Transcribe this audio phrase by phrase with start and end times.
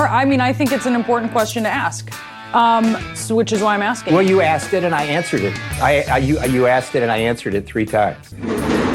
[0.00, 2.10] Or, I mean, I think it's an important question to ask,
[2.54, 4.14] um, so, which is why I'm asking.
[4.14, 5.54] Well, you asked it and I answered it.
[5.72, 8.34] I, I you, you asked it and I answered it three times.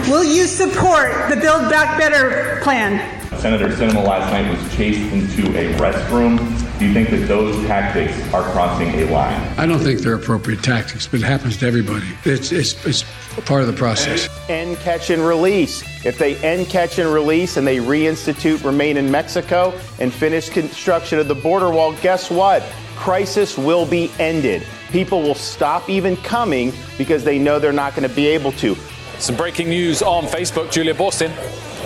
[0.10, 2.98] Will you support the Build Back Better plan?
[3.46, 6.40] Senator Sinema last night was chased into a restroom.
[6.80, 9.40] Do you think that those tactics are crossing a line?
[9.56, 12.08] I don't think they're appropriate tactics, but it happens to everybody.
[12.24, 13.06] It's, it's, it's
[13.46, 14.28] part of the process.
[14.50, 15.84] End catch and release.
[16.04, 21.20] If they end catch and release and they reinstitute remain in Mexico and finish construction
[21.20, 22.64] of the border wall, guess what?
[22.96, 24.66] Crisis will be ended.
[24.90, 28.76] People will stop even coming because they know they're not going to be able to.
[29.20, 30.72] Some breaking news on Facebook.
[30.72, 31.32] Julia Boorstin.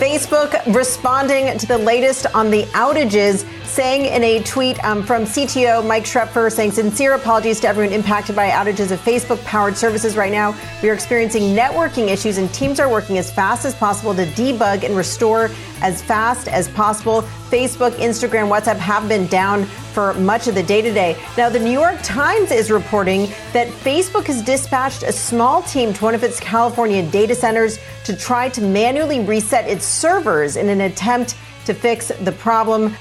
[0.00, 5.86] Facebook responding to the latest on the outages, saying in a tweet um, from CTO
[5.86, 10.32] Mike Schroepfer, saying sincere apologies to everyone impacted by outages of Facebook powered services right
[10.32, 10.56] now.
[10.82, 14.84] We are experiencing networking issues and teams are working as fast as possible to debug
[14.84, 15.50] and restore
[15.82, 17.22] as fast as possible.
[17.50, 21.16] Facebook, Instagram, WhatsApp have been down for much of the day today.
[21.36, 26.04] Now, the New York Times is reporting that Facebook has dispatched a small team to
[26.04, 30.80] one of its California data centers to try to manually reset its servers in an
[30.80, 31.36] attempt
[31.66, 32.94] to fix the problem.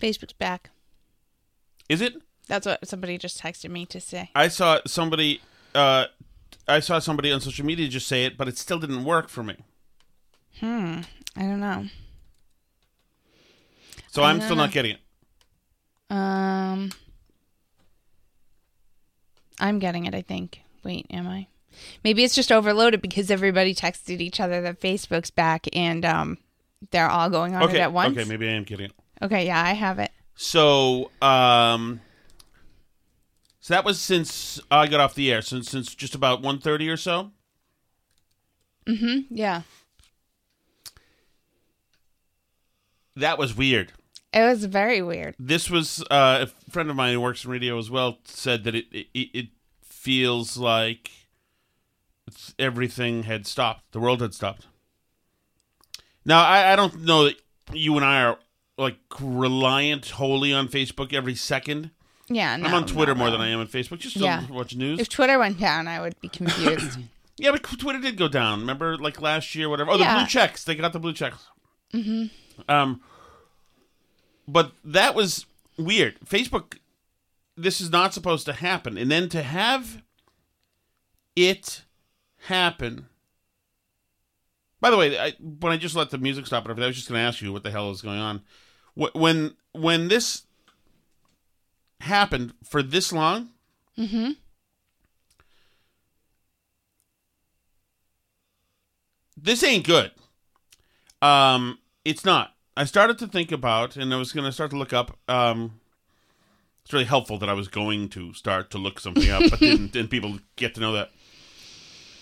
[0.00, 0.70] Facebook's back.
[1.88, 2.14] Is it?
[2.46, 4.30] That's what somebody just texted me to say.
[4.34, 5.40] I saw somebody.
[5.74, 6.06] Uh,
[6.66, 9.42] I saw somebody on social media just say it, but it still didn't work for
[9.42, 9.56] me.
[10.60, 11.00] Hmm.
[11.36, 11.86] I don't know.
[14.08, 14.62] So I I'm still know.
[14.62, 15.00] not getting it.
[16.10, 16.92] Um,
[19.58, 20.14] I'm getting it.
[20.14, 20.60] I think.
[20.84, 21.48] Wait, am I?
[22.04, 26.38] Maybe it's just overloaded because everybody texted each other that Facebook's back and um,
[26.90, 27.78] they're all going on okay.
[27.78, 28.16] it at once.
[28.16, 28.92] Okay, maybe I am getting it.
[29.22, 30.12] Okay, yeah, I have it.
[30.36, 32.00] So, um,
[33.64, 36.98] so that was since I got off the air, since since just about 1.30 or
[36.98, 37.30] so.
[38.86, 39.34] Mm-hmm.
[39.34, 39.62] Yeah,
[43.16, 43.92] That was weird.
[44.34, 45.34] it was very weird.
[45.38, 48.74] This was uh, a friend of mine who works in radio as well said that
[48.74, 49.46] it it, it
[49.82, 51.10] feels like
[52.26, 53.92] it's, everything had stopped.
[53.92, 54.66] The world had stopped.
[56.26, 57.36] Now I, I don't know that
[57.72, 58.38] you and I are
[58.76, 61.92] like reliant wholly on Facebook every second.
[62.28, 63.32] Yeah, no, I'm on Twitter no, more no.
[63.32, 63.98] than I am on Facebook.
[63.98, 64.40] Just Yeah.
[64.46, 64.98] to watch news.
[65.00, 66.98] If Twitter went down, I would be confused.
[67.36, 68.60] yeah, but Twitter did go down.
[68.60, 69.90] Remember, like last year, whatever.
[69.90, 70.18] Oh, the Yeah.
[70.20, 70.64] blue checks.
[70.64, 71.46] They got the blue checks.
[71.92, 72.26] mm-hmm.
[72.70, 73.02] Um,
[74.48, 75.44] but that was
[75.76, 76.18] weird.
[76.20, 76.78] Facebook,
[77.56, 80.02] this is not supposed to happen, and then to have
[81.36, 81.82] it
[82.46, 83.06] happen.
[84.80, 86.96] By the way, I, when I just let the music stop and everything, I was
[86.96, 88.42] just going to ask you what the hell is going on.
[88.94, 90.42] When when this
[92.04, 93.50] happened for this long,
[93.98, 94.32] Mm-hmm.
[99.36, 100.10] this ain't good.
[101.22, 102.54] Um, it's not.
[102.76, 105.16] I started to think about, and I was going to start to look up.
[105.28, 105.80] Um,
[106.84, 109.92] it's really helpful that I was going to start to look something up, but didn't,
[109.92, 111.10] didn't people get to know that?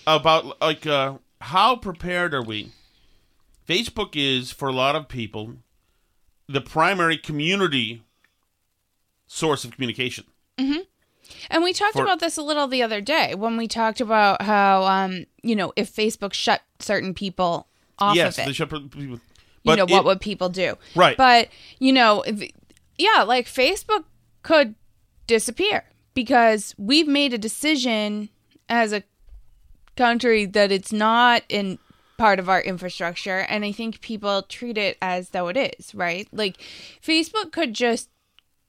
[0.04, 2.72] about like uh, how prepared are we?
[3.68, 5.54] Facebook is for a lot of people
[6.48, 8.02] the primary community
[9.32, 10.24] source of communication.
[10.58, 10.80] hmm
[11.50, 14.42] And we talked For- about this a little the other day when we talked about
[14.42, 17.66] how, um, you know, if Facebook shut certain people
[17.98, 19.20] off yes, of it, they shut people.
[19.64, 20.76] you know, what would people do?
[20.94, 21.16] Right.
[21.16, 21.48] But,
[21.78, 22.22] you know,
[22.98, 24.04] yeah, like Facebook
[24.42, 24.74] could
[25.26, 28.28] disappear because we've made a decision
[28.68, 29.02] as a
[29.96, 31.78] country that it's not in
[32.18, 36.28] part of our infrastructure and I think people treat it as though it is, right?
[36.32, 36.58] Like
[37.02, 38.08] Facebook could just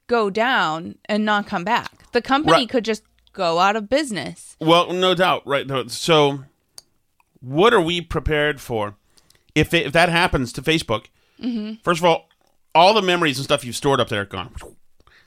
[0.08, 2.12] go down and not come back.
[2.12, 2.70] The company Right.
[2.70, 4.56] could just go out of business.
[4.60, 5.66] Well, no doubt, right?
[5.90, 6.44] So,
[7.42, 8.96] what are we prepared for
[9.56, 11.06] if it, if that happens to Facebook?
[11.42, 11.84] Mhm.
[11.84, 12.30] First of all,
[12.76, 14.54] all the memories and stuff you've stored up there are gone.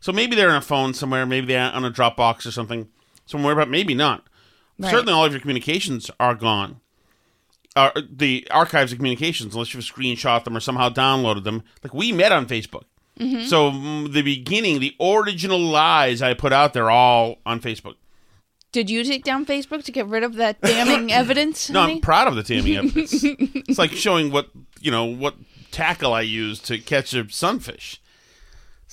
[0.01, 2.89] So maybe they're on a phone somewhere, maybe they're on a Dropbox or something
[3.27, 4.25] somewhere, but maybe not.
[4.79, 4.91] Right.
[4.91, 6.81] Certainly, all of your communications are gone.
[7.75, 11.63] Uh, the archives of communications, unless you've screenshot them or somehow downloaded them.
[11.83, 12.85] Like we met on Facebook.
[13.19, 13.47] Mhm.
[13.47, 17.95] So mm, the beginning, the original lies I put out there, all on Facebook.
[18.73, 21.71] Did you take down Facebook to get rid of that damning evidence?
[21.71, 21.95] No, honey?
[21.95, 23.25] I'm proud of the taming evidence.
[23.25, 25.35] it's like showing what you know what
[25.71, 28.01] tackle I used to catch a sunfish.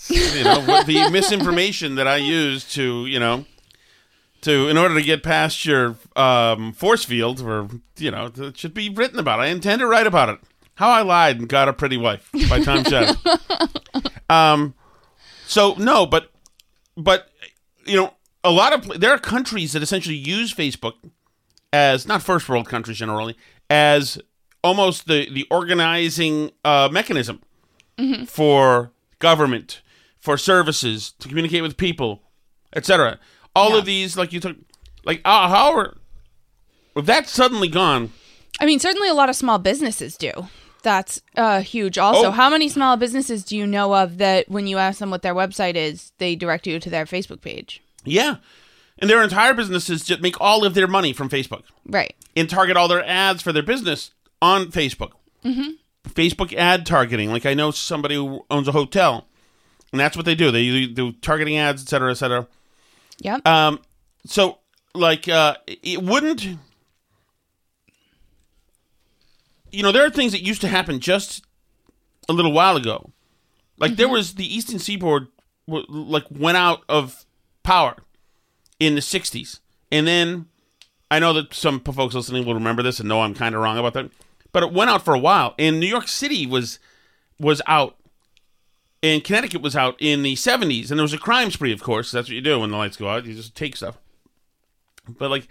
[0.10, 3.46] You know what the misinformation that I used to you know
[4.42, 7.68] to in order to get past your um, force field, or
[7.98, 9.40] you know, it should be written about.
[9.40, 10.40] I intend to write about it.
[10.76, 13.14] How I lied and got a pretty wife by Tom Shadow.
[14.30, 14.74] um,
[15.46, 16.32] so no, but
[16.98, 17.30] but
[17.86, 20.94] you know, a lot of there are countries that essentially use Facebook
[21.72, 23.36] as not first world countries generally
[23.70, 24.20] as
[24.64, 27.42] almost the the organizing uh, mechanism
[28.00, 28.28] Mhm.
[28.28, 29.82] for government,
[30.20, 32.22] for services to communicate with people,
[32.76, 33.20] etc.
[33.56, 34.58] All of these, like you took,
[35.06, 35.98] like uh, however,
[36.96, 38.12] if that's suddenly gone,
[38.60, 40.32] I mean, certainly a lot of small businesses do.
[40.84, 41.98] That's uh, huge.
[41.98, 42.32] Also, Oh.
[42.32, 45.34] how many small businesses do you know of that when you ask them what their
[45.34, 47.82] website is, they direct you to their Facebook page?
[48.06, 48.36] yeah,
[49.00, 52.14] and their entire businesses just make all of their money from Facebook Right.
[52.36, 55.12] and target all their ads for their business on Facebook.
[55.44, 55.70] Mm-hmm.
[56.10, 57.32] Facebook ad targeting.
[57.32, 59.26] Like I know somebody who owns a hotel,
[59.94, 60.52] and that's what they do.
[60.52, 62.46] They do targeting ads, et cetera, et cetera.
[63.20, 63.48] Yep.
[63.48, 63.80] Um,
[64.26, 64.58] so
[64.94, 66.46] like uh, it wouldn't.
[69.74, 71.44] You know, there are things that used to happen just
[72.30, 73.10] a little while ago.
[73.78, 74.14] Like there mm-hmm.
[74.14, 75.28] was the Eastern Seaboard,
[75.68, 77.26] like went out of
[77.64, 77.98] power
[78.80, 79.60] in the '60s,
[79.92, 80.46] and then
[81.10, 83.78] I know that some folks listening will remember this and know I'm kind of wrong
[83.78, 84.12] about that,
[84.52, 85.56] but it went out for a while.
[85.58, 86.80] And New York City was
[87.40, 87.98] was out,
[89.02, 91.74] and Connecticut was out in the '70s, and there was a crime spree.
[91.74, 93.26] Of course, that's what you do when the lights go out.
[93.26, 93.98] You just take stuff.
[95.08, 95.48] But like,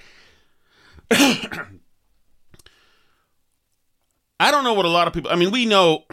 [4.42, 5.30] I don't know what a lot of people.
[5.30, 6.02] I mean, we know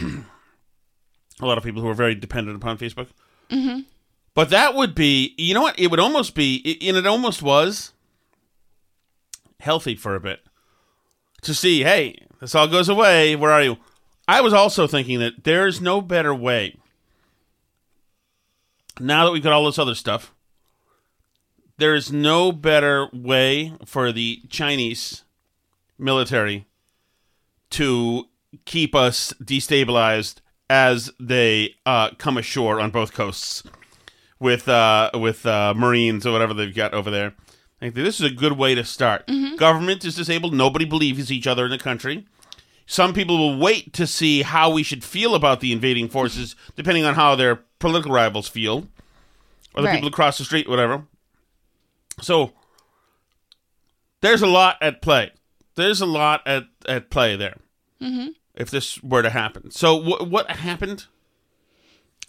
[1.42, 3.08] a lot of people who are very dependent upon Facebook.
[3.50, 3.80] Mm-hmm.
[4.36, 5.80] But that would be, you know what?
[5.80, 7.92] It would almost be, and it almost was
[9.60, 10.42] healthy for a bit
[11.42, 13.36] to see, hey, this all goes away.
[13.36, 13.78] Where are you?
[14.28, 16.78] I was also thinking that there's no better way
[19.00, 20.36] now that we've got all this other stuff.
[21.78, 25.24] There is no better way for the Chinese
[25.98, 26.68] military
[27.72, 28.26] to
[28.66, 30.38] keep us destabilized
[30.70, 33.64] as they uh, come ashore on both coasts
[34.40, 37.34] with uh, with uh, Marines or whatever they've got over there.
[37.82, 39.30] I think this is a good way to start.
[39.58, 40.54] Government is disabled.
[40.54, 42.26] Nobody believes each other in the country.
[42.86, 47.06] Some people will wait to see how we should feel about the invading forces, depending
[47.06, 48.88] on how their political rivals feel,
[49.76, 49.94] or the Right.
[49.94, 51.04] people across the street, whatever.
[52.22, 52.52] So
[54.22, 55.32] there's a lot at play.
[55.80, 57.58] There's a lot at, at play there
[58.02, 58.28] Mm-hmm.
[58.56, 59.72] if this were to happen.
[59.72, 61.06] So wh- what happened?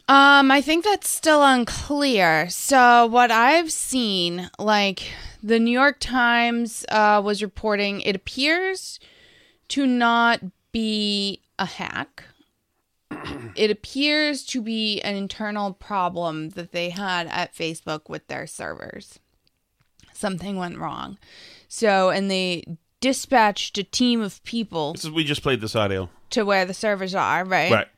[0.09, 2.49] Um, I think that's still unclear.
[2.51, 8.99] So what I've seen, like the New York Times uh, was reporting, it appears
[9.69, 10.41] to not
[10.73, 12.25] be a hack.
[13.55, 19.21] it appears to be an internal problem that they had at Facebook with their servers.
[20.13, 21.19] Something went wrong.
[21.69, 22.65] So, and they
[23.01, 26.09] dispatched a team of people This is, we just played this audio.
[26.31, 27.73] to where the servers are, right?
[27.73, 27.89] Right.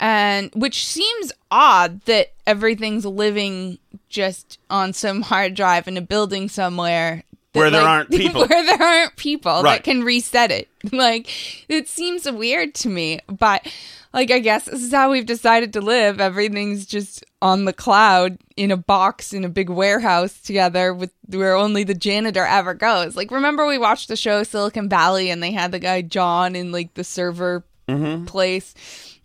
[0.00, 6.48] And which seems odd that everything's living just on some hard drive in a building
[6.48, 7.22] somewhere
[7.52, 8.46] that, Where there aren't people.
[8.46, 9.76] where there aren't people Right.
[9.76, 10.68] that can reset it.
[10.92, 11.28] Like
[11.68, 13.64] it seems weird to me, but
[14.12, 16.20] like I guess this is how we've decided to live.
[16.20, 21.54] Everything's just on the cloud in a box in a big warehouse together with where
[21.54, 23.16] only the janitor ever goes.
[23.16, 26.72] Like remember we watched the show Silicon Valley and they had the guy John in
[26.72, 28.26] like the server mm-hmm.
[28.26, 28.74] place.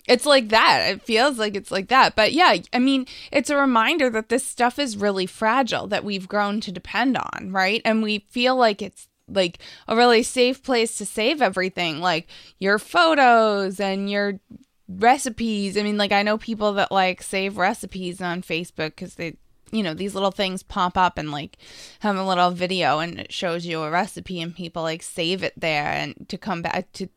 [0.07, 0.89] It's like that.
[0.89, 2.15] It feels like it's like that.
[2.15, 6.29] But yeah, I mean, it's a reminder that this stuff is really fragile that we've
[6.29, 7.81] grown to depend on, right?
[7.83, 12.27] And we feel like it's like a really safe place to save everything, like
[12.59, 14.39] your photos and your
[14.87, 15.77] recipes.
[15.77, 19.35] I mean, like I know people that like save recipes on Facebook because they,
[19.71, 21.57] you know, these little things pop up and like
[21.99, 25.53] have a little video and it shows you a recipe and people like save it
[25.57, 27.07] there and to come back to,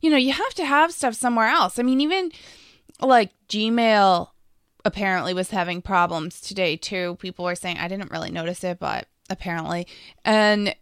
[0.00, 1.78] you know, you have to have stuff somewhere else.
[1.78, 2.32] I mean, even
[3.00, 4.28] like Gmail
[4.84, 7.16] apparently was having problems today too.
[7.16, 9.86] People were saying I didn't really notice it, but apparently,
[10.24, 10.74] and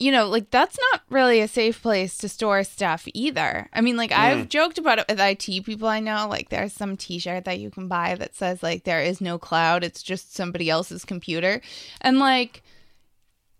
[0.00, 3.68] you know, like that's not really a safe place to store stuff either.
[3.74, 4.48] I mean, like I've mm.
[4.48, 6.26] joked about it with IT people I know.
[6.26, 9.84] Like there's some T-shirt that you can buy that says like there is no cloud;
[9.84, 11.60] it's just somebody else's computer,
[12.00, 12.62] and like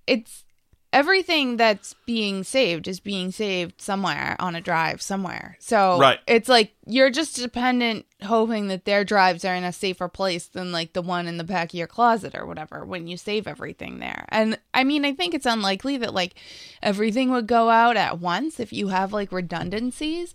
[0.06, 0.44] it's
[0.92, 5.56] everything that's being saved is being saved somewhere on a drive somewhere.
[5.60, 6.18] So Right.
[6.26, 10.72] it's like you're just dependent hoping that their drives are in a safer place than
[10.72, 14.00] like the one in the back of your closet or whatever when you save everything
[14.00, 14.24] there.
[14.30, 16.34] And I mean, I think it's unlikely that like
[16.82, 20.34] everything would go out at once if you have like redundancies,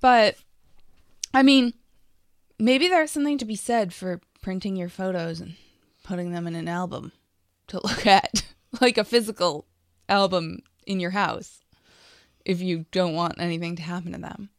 [0.00, 0.36] but
[1.34, 1.74] I mean,
[2.60, 5.54] maybe there's something to be said for printing your photos and
[6.04, 7.10] putting them in an album
[7.66, 8.44] to look at,
[8.80, 9.66] like a physical
[10.08, 11.60] album in your house
[12.44, 14.50] if you don't want anything to happen to them.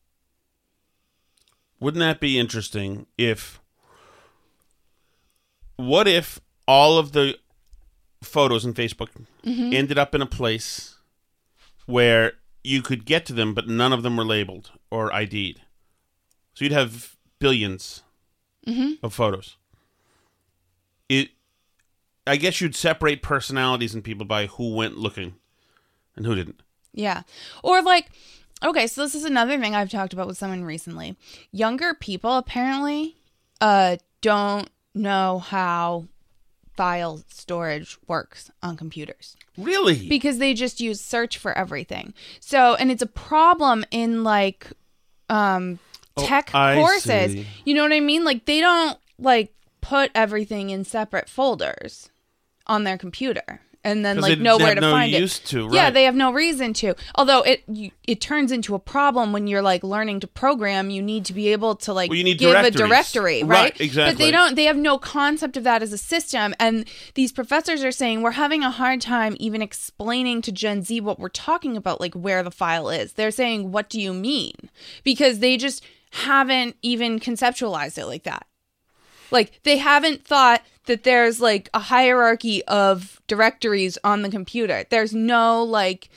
[1.80, 3.62] Wouldn't that be interesting if
[5.75, 7.38] what if all of the
[8.24, 9.10] photos in Facebook
[9.44, 9.74] Mhm.
[9.74, 10.96] ended up in a place
[11.86, 15.62] where you could get to them but none of them were labeled or ID'd.
[16.56, 18.01] So you'd have billions
[18.66, 18.98] Mhm.
[19.04, 19.56] of photos.
[21.08, 21.30] It
[22.27, 25.36] I guess you'd separate personalities and people by who went looking
[26.15, 26.62] and who didn't.
[26.93, 27.24] Yeah.
[27.63, 28.10] Or like
[28.63, 31.15] okay, so this is another thing I've talked about with someone recently.
[31.51, 33.15] Younger people apparently
[33.62, 36.07] uh don't know how
[36.75, 39.36] file storage works on computers.
[39.57, 40.07] Really?
[40.07, 42.13] Because they just use search for everything.
[42.39, 44.67] So, and it's a problem in like
[45.29, 45.79] um
[46.19, 47.34] Oh, tech I courses.
[47.34, 47.46] see.
[47.63, 48.24] You know what I mean?
[48.24, 52.10] Like they don't like put everything in separate folders
[52.68, 55.30] on their computer and then like know where have to no find it.
[55.30, 56.96] to, Yeah, they have no reason to.
[57.16, 61.02] Although it you, it turns into a problem when you're like learning to program, you
[61.02, 63.96] need to be able to like Well, you need give a directory, Right, right?
[63.96, 67.84] But they don't they have no concept of that as a system and these professors
[67.84, 71.78] are saying we're having a hard time even explaining to Gen Z what we're talking
[71.78, 73.14] about like where the file is.
[73.14, 74.56] They're saying what do you mean?
[75.04, 78.46] Because they just haven't even conceptualized it like that.
[79.32, 84.84] Like they haven't thought that there's like a hierarchy of directories on the computer.
[84.89, 86.10] There's no like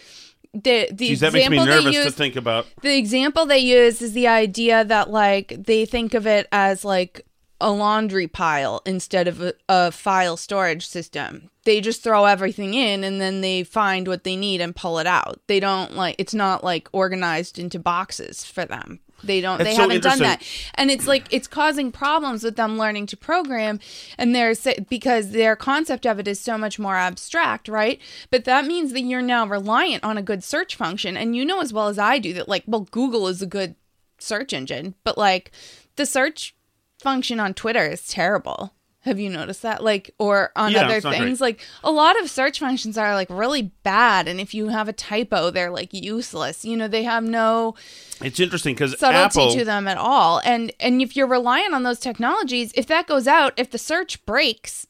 [0.53, 2.67] the the Geez, that makes me nervous to think about.
[2.83, 7.25] the example they use is the idea that like they think of it as like
[7.61, 11.51] a laundry pile instead of a, a file storage system.
[11.65, 15.07] They just throw everything in and then they find what they need and pull it
[15.07, 15.41] out.
[15.47, 19.01] They don't like it's not like organized into boxes for them.
[19.23, 20.43] They don't That's they so haven't done that.
[20.75, 23.81] And it's like it's causing problems with them learning to program
[24.19, 28.01] and there's because their concept of it is so much more abstract, right?
[28.31, 31.61] But that means that you're now reliant on a good search function and you know
[31.61, 33.75] as well as I do that like well Google is a good
[34.19, 35.53] search engine, but like
[35.97, 36.55] the search
[36.99, 38.75] function on Twitter is terrible.
[39.05, 39.83] Have you noticed that?
[39.83, 41.41] Like, or on Yeah, other things, great.
[41.41, 44.29] like a lot of search functions are like really bad.
[44.29, 46.67] And if you have a typo, they're like useless.
[46.67, 47.75] You know, they have no
[48.21, 50.43] It's interesting because subtlety Apple to them at all.
[50.45, 54.25] And and if you're reliant on those technologies, if that goes out, if the search
[54.27, 54.87] breaks,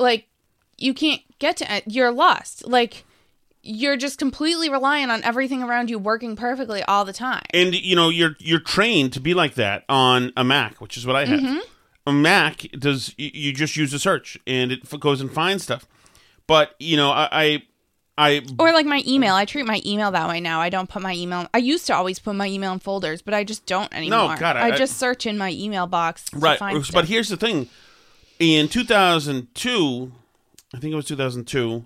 [0.00, 0.26] like
[0.76, 2.66] you can't get to it, you're lost.
[2.66, 3.04] Like
[3.62, 7.44] you're just completely reliant on everything around you working perfectly all the time.
[7.54, 11.06] and you know you're you're trained to be like that on a Mac, which is
[11.06, 11.38] what I have.
[11.38, 11.60] Mhm.
[12.06, 15.86] A Mac does you just use a search and it goes and finds stuff.
[16.46, 17.62] But you know I I,
[18.18, 20.60] I Or like my email, I treat my email that way now.
[20.60, 21.46] I don't put my email.
[21.54, 24.34] I used to always put my email in folders, but I just don't anymore.
[24.34, 26.24] No, God, I- I, I- just search in my email box.
[26.30, 26.58] to right.
[26.58, 27.08] find But stuff.
[27.08, 27.68] here's the thing:
[28.40, 30.12] in 2002,
[30.74, 31.84] I think it was 2002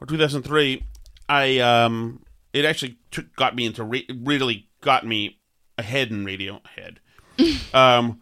[0.00, 0.84] or 2003,
[1.28, 5.38] I um it actually took, got me into ra- really got me
[5.78, 7.00] ahead in radio ahead.
[7.74, 8.20] um,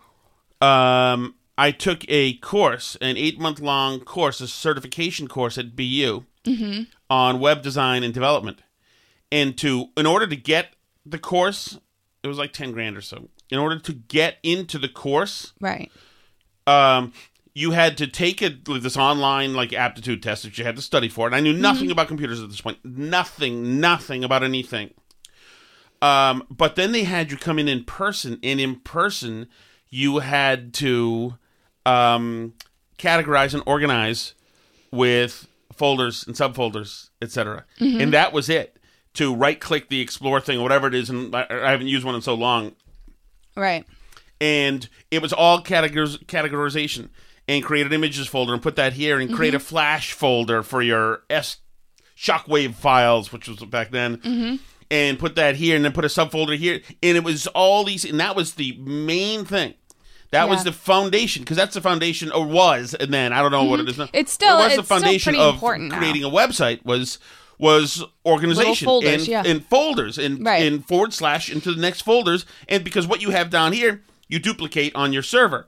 [0.60, 6.24] um, I took a course, an eight month long course, a certification course at BU
[6.44, 6.86] Mhm.
[7.10, 8.60] on web design and development.
[9.30, 10.74] And to in order to get
[11.04, 11.78] the course,
[12.22, 13.28] it was like 10 grand or so.
[13.50, 15.90] In order to get into the course, Right.
[16.66, 17.12] um,
[17.54, 21.08] you had to take a, this online like aptitude test that you had to study
[21.08, 21.26] for.
[21.26, 21.92] And I knew nothing Mhm.
[21.92, 22.78] about computers at this point.
[22.84, 24.90] Nothing, nothing about anything.
[26.00, 29.48] Um, but then they had you come in in person, and in person
[29.90, 31.36] you had to
[31.86, 32.52] um,
[32.98, 34.34] categorize and organize
[34.90, 37.64] with folders and subfolders, etc.
[37.80, 38.02] Mhm.
[38.02, 38.76] And that was it.
[39.14, 42.14] To right click the explore thing whatever it is, and I, I haven't used one
[42.14, 42.72] in so long
[43.56, 43.84] Right.
[44.40, 47.08] and it was all categoriz- categorization
[47.48, 49.62] and create an images folder and put that here and create a Mhm.
[49.62, 51.56] flash folder for your s
[52.16, 54.56] shockwave files which was back then Mm-hmm.
[54.90, 56.80] And put that here and then put a subfolder here.
[57.02, 59.74] And it was all these and that was the main thing.
[60.30, 63.64] That was the foundation because that's the foundation or was and then i don't know
[63.64, 63.84] what Mhm.
[63.84, 64.08] it is now.
[64.12, 65.98] It's still- It was the foundation pretty of important now.
[65.98, 67.18] creating a website was
[67.58, 69.42] was organization folders, and, yeah.
[69.44, 70.64] and folders and, Right.
[70.64, 72.46] and forward slash into the next folders.
[72.68, 75.66] And because what you have down here you duplicate on your server.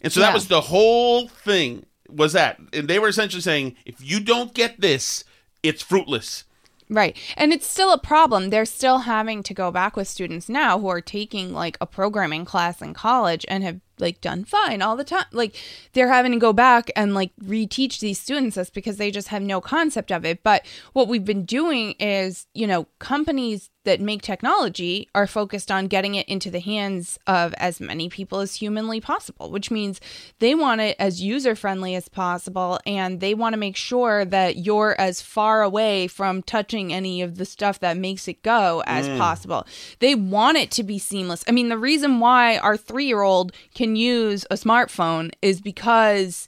[0.00, 2.58] And so that was the whole thing was that.
[2.72, 5.22] And they were essentially saying if you don't get this
[5.62, 6.44] it's fruitless
[6.90, 7.16] Right.
[7.36, 8.48] And it's still a problem.
[8.48, 12.46] They're still having to go back with students now who are taking like a programming
[12.46, 15.26] class in college and have like done fine all the time.
[15.32, 15.54] Like
[15.92, 19.42] they're having to go back and like reteach these students this because they just have
[19.42, 20.42] no concept of it.
[20.42, 20.64] But
[20.94, 26.14] what we've been doing is, you know, companies that make technology are focused on getting
[26.14, 29.98] it into the hands of as many people as humanly possible, which means
[30.40, 34.58] they want it as user friendly as possible and they want to make sure that
[34.58, 39.08] you're as far away from touching any of the stuff that makes it go as
[39.08, 39.16] Mm.
[39.16, 39.66] possible.
[40.00, 41.42] They want it to be seamless.
[41.48, 46.46] I mean, the reason why our three year old can use a smartphone is because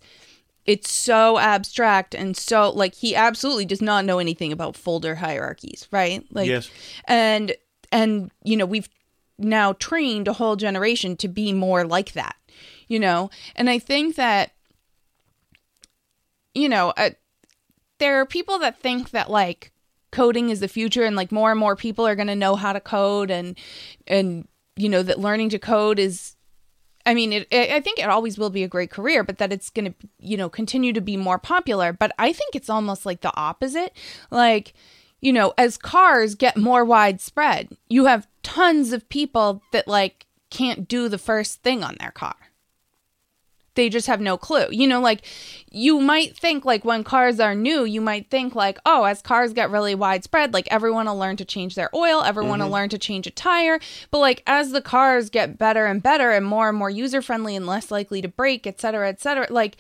[0.71, 5.89] it's so abstract and so like he absolutely does not know anything about folder hierarchies,
[5.91, 6.25] right?
[6.31, 6.71] Like Yes.
[7.07, 7.57] and
[7.91, 8.89] and you know, we've
[9.37, 12.37] now trained a whole generation to be more like that.
[12.87, 14.53] You know, and I think that
[16.55, 17.11] you know, uh,
[17.99, 19.73] there are people that think that like
[20.13, 22.73] coding is the future and like more and more people are going to know how
[22.73, 23.59] to code and
[24.07, 24.47] and
[24.77, 26.37] you know that learning to code is
[27.07, 29.53] I mean, it, it, I think it always will be a great career, but that
[29.53, 31.93] it's going to, you know, continue to be more popular.
[31.93, 33.97] But I think it's almost like the opposite.
[34.31, 34.75] Like,
[35.21, 40.89] you know, as cars get more widespread, you have tons of people that like can't
[40.89, 42.37] do the first thing on their car.
[43.81, 44.67] They just have no clue.
[44.71, 45.23] You know, like
[45.71, 49.55] you might think like when cars are new, you might think like, oh, as cars
[49.55, 52.65] get really widespread, like everyone will learn to change their oil, everyone Mhm.
[52.65, 53.81] will learn to change a tire.
[54.11, 57.57] But like as the cars get better and better and more and more user friendly
[57.57, 59.79] and less likely to break, et cetera, et cetera, like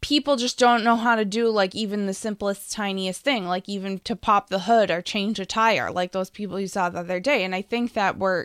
[0.00, 3.98] people just don't know how to do like even the simplest tiniest thing like even
[4.00, 7.18] to pop the hood or change a tire like those people you saw the other
[7.18, 8.44] day and i think that we're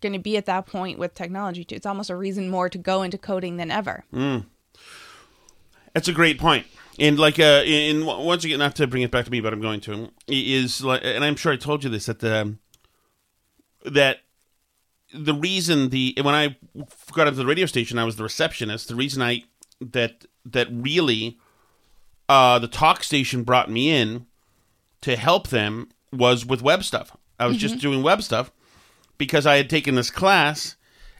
[0.00, 2.78] going to be at that point with technology too it's almost a reason more to
[2.78, 4.46] go into coding than ever Mm.
[5.94, 6.66] That's a great point.
[7.00, 9.60] And like, uh, in once again, not to bring it back to me, but I'm
[9.60, 12.54] going to is like, and I'm sure I told you this that the
[13.84, 14.18] that
[15.12, 16.56] the reason the when I
[17.12, 18.88] got into the radio station, I was the receptionist.
[18.88, 19.42] The reason I
[19.80, 21.38] that that really
[22.28, 24.26] uh, the talk station brought me in
[25.00, 27.16] to help them was with web stuff.
[27.40, 27.80] I was just Mhm.
[27.80, 28.52] doing web stuff
[29.20, 30.74] because I had taken this class.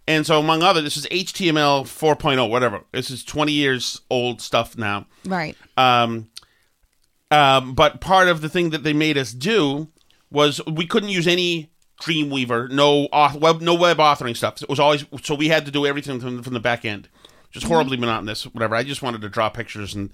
[0.08, 2.82] And so, among other, this is HTML 4.0, whatever.
[2.90, 5.06] This is 20 years old stuff now.
[5.24, 6.30] right Um,
[7.30, 9.86] um, but part of the thing that they made us do
[10.32, 14.62] was we couldn't use any Dreamweaver, no auth- web, no web authoring stuff.
[14.62, 17.08] It was always so we had to do everything from, from the back end.
[17.50, 18.74] Just horribly monotonous, whatever.
[18.74, 20.10] I just wanted to draw pictures, and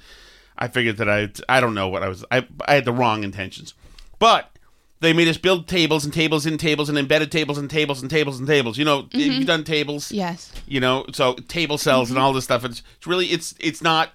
[0.59, 2.25] I figured that I I don't know what I was.
[2.29, 3.75] I I had the wrong intentions,
[4.19, 4.56] but
[5.01, 8.11] they made us build tables and tables and tables and embedded tables and tables and
[8.11, 8.79] tables and tables.
[8.79, 9.39] You know, Mhm.
[9.39, 10.51] you've done tables, Yes.
[10.67, 12.17] You know, so table cells Mm-hmm.
[12.17, 12.65] and all this stuff.
[12.65, 14.11] It's, it's really it's it's not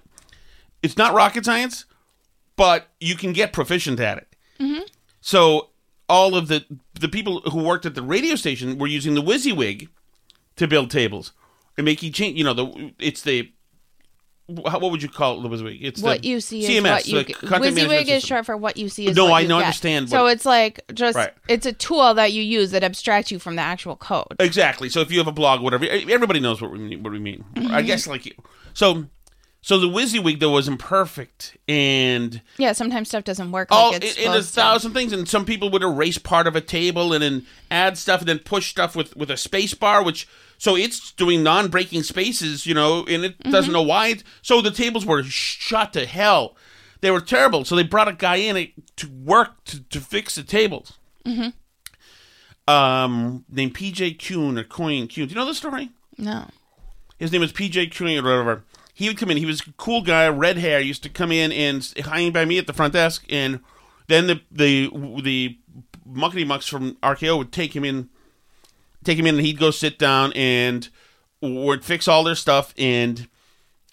[0.82, 1.84] it's not rocket science,
[2.56, 4.28] but you can get proficient at it.
[4.60, 4.82] mm-hmm.
[5.20, 5.68] So
[6.08, 6.64] all of the
[6.98, 9.88] the people who worked at the radio station were using the WYSIWYG
[10.56, 11.32] to build tables
[11.78, 12.36] and make you change.
[12.36, 13.52] You know, the it's the
[14.66, 15.78] how- what would you call it, WYSIWYG?
[15.82, 17.36] It's what the you see is CMS, what you get.
[17.38, 19.66] WYSIWYG is short for what you see is No, what I you know, get.
[19.66, 21.30] understand, So it's like just Right.
[21.48, 24.26] it's a tool that you use that abstracts you from the actual code.
[24.40, 24.88] Exactly.
[24.88, 27.02] So if you have a blog, whatever, everybody knows what we mean.
[27.02, 27.44] What we mean.
[27.56, 27.86] I Mhm.
[27.86, 28.32] guess like you.
[28.74, 29.06] So,
[29.62, 34.16] so the WYSIWYG though wasn't perfect, and Yeah, sometimes stuff doesn't work all like it's
[34.18, 34.60] a supposed to.
[34.60, 35.12] thousand things.
[35.12, 38.40] And some people would erase part of a table and then add stuff and then
[38.40, 43.04] push stuff with with a space bar, which so it's doing non-breaking spaces, you know,
[43.08, 43.74] and it doesn't Mhm.
[43.74, 44.08] know why.
[44.08, 46.56] It, so the tables were shot to hell.
[47.00, 47.64] they were terrible.
[47.64, 50.92] So they brought a guy in to work to, to fix the tables.
[51.26, 51.48] Mm-hmm.
[52.72, 55.26] Um, named PJ Kuhn or Coin Kuhn.
[55.26, 55.90] Do you know the story?
[56.16, 56.48] No.
[57.18, 58.64] His name is PJ Kuhn or whatever.
[59.02, 59.36] He would come in.
[59.36, 60.78] He was a cool guy, red hair.
[60.80, 63.58] Used to come in and hanging by me at the front desk, and
[64.06, 64.90] then the the
[65.22, 65.58] the
[66.08, 68.10] muckety mucks from RKO would take him in,
[69.02, 70.88] take him in, and he'd go sit down and
[71.40, 73.26] would fix all their stuff and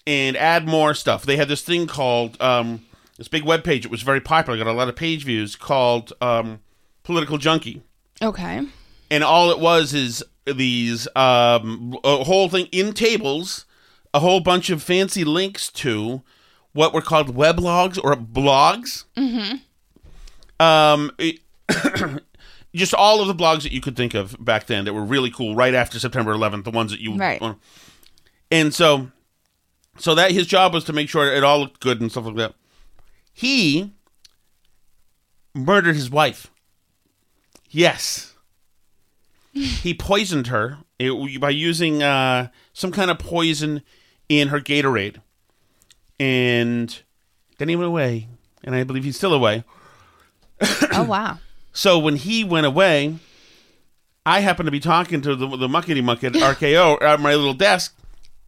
[0.06, 1.24] and add more stuff.
[1.24, 2.84] They had this thing called um,
[3.16, 3.84] this big web page.
[3.84, 4.58] It was very popular.
[4.58, 6.60] Got a lot of page views called um,
[7.02, 7.82] Political Junkie.
[8.22, 8.64] Okay.
[9.10, 13.66] And all it was is these um, a whole thing in tables,
[14.12, 16.22] a whole bunch of fancy links to
[16.72, 19.04] what were called weblogs or blogs.
[19.16, 20.64] Mm-hmm.
[20.64, 21.40] Um, it-
[22.74, 25.30] just all of the blogs that you could think of back then that were really
[25.30, 25.54] cool.
[25.54, 27.42] Right after September 11th, the ones that you Right.
[28.50, 29.10] and so,
[29.98, 32.36] so that his job was to make sure it all looked good and stuff like
[32.36, 32.54] that.
[33.32, 33.92] He
[35.54, 36.50] murdered his wife.
[37.70, 38.34] Yes,
[39.52, 40.78] he poisoned her
[41.40, 43.82] by using uh, some kind of poison
[44.30, 45.16] in her Gatorade,
[46.18, 47.02] and
[47.58, 48.28] then he went away.
[48.62, 49.64] And I believe he's still away.
[50.92, 51.38] oh wow.
[51.72, 53.16] So when he went away,
[54.24, 57.54] I happened to be talking to the, the muckety muck at RKO at my little
[57.54, 57.96] desk,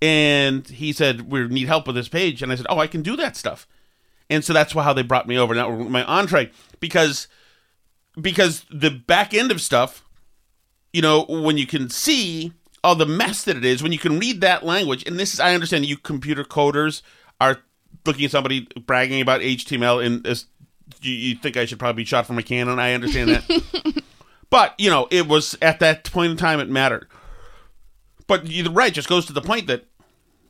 [0.01, 3.03] and he said, "We need help with this page." And I said, "Oh, I can
[3.03, 3.67] do that stuff."
[4.31, 5.55] And so that's how they brought me over.
[5.55, 7.27] Was my entree because
[8.21, 10.05] because the back end of stuff,
[10.93, 12.53] you know, when you can see
[12.85, 15.41] all the mess that it is, when you can read that language, and this is
[15.41, 17.03] I understand you computer coders
[17.41, 17.59] are
[18.05, 20.47] looking at somebody bragging about HTML and as
[21.01, 22.79] you, you think I should probably be shot from a cannon.
[22.79, 24.03] I understand that.
[24.51, 27.09] but, you know, it was at that point in time it mattered.
[28.27, 29.85] But you're right, just goes to the point that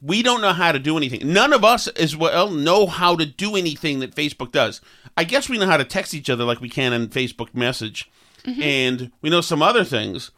[0.01, 1.33] we don't know how to do anything.
[1.33, 4.81] None of us as well know how to do anything that Facebook does.
[5.17, 8.11] I guess we know how to text each other like we can in Facebook message.
[8.45, 8.63] Mhm.
[8.63, 10.31] And we know some other things.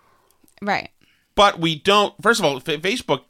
[0.61, 0.91] Right.
[1.35, 2.15] But we don't.
[2.23, 3.23] First of all, Facebook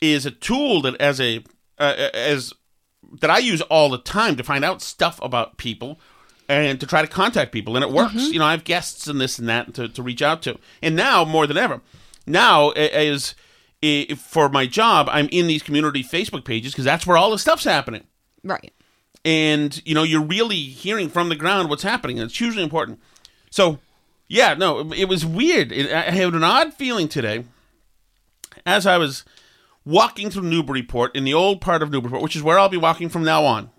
[0.00, 1.44] is a tool that as a
[1.78, 2.52] uh, as
[3.20, 6.00] that I use all the time to find out stuff about people
[6.48, 8.14] and to try to contact people, and it works.
[8.14, 8.32] Mhm.
[8.32, 10.94] You know, I have guests and this and that to, to reach out to, and
[10.96, 11.80] now more than ever,
[12.26, 13.34] now a- as
[13.82, 17.38] i- for my job, I'm in these community Facebook pages because that's where all the
[17.38, 18.04] stuff's happening
[18.44, 18.72] Right.
[19.24, 23.00] and you know you're really hearing from the ground what's happening and it's hugely important
[23.50, 23.78] so
[24.28, 25.72] yeah no it- was weird.
[25.72, 27.44] It, i had an odd feeling today
[28.64, 29.24] as i was
[29.84, 33.08] walking through newburyport in the old part of newburyport which is where i'll be walking
[33.08, 33.70] from now on.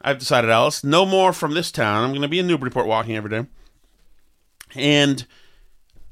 [0.00, 2.04] I've decided alice no more from this town.
[2.04, 3.46] I'm going to be in newburyport walking every day.
[4.74, 5.26] And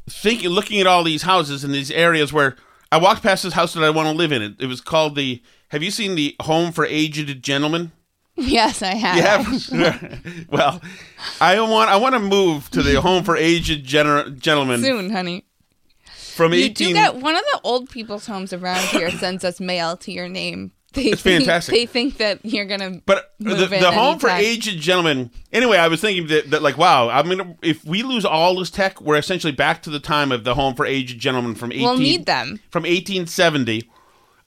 [0.09, 2.57] thinking looking at all these houses in these areas where
[2.91, 4.43] i walked past this house that i want to live in.
[4.43, 7.93] It, it was called the have you seen the home for aged gentlemen
[8.43, 9.71] Yes, I have.
[9.73, 10.19] yeah.
[10.51, 10.83] well,
[11.41, 15.45] I want I want to move to the home for aged gener- gentlemen Soon, honey.
[16.15, 16.89] from You eighteen.
[16.89, 20.29] do get one of the old people's homes around here sends us mail to your
[20.29, 20.73] name.
[20.95, 21.75] They It's think, fantastic.
[21.75, 25.31] They think that you're gonna but the, the home for aged gentlemen.
[25.51, 28.69] Anyway, I was thinking that, that like, wow, I mean, if we lose all this
[28.69, 31.85] tech, we're essentially back to the time of the home for aged gentlemen from eighteen.
[31.85, 32.61] We'll need them.
[32.71, 33.89] from eighteen seventy.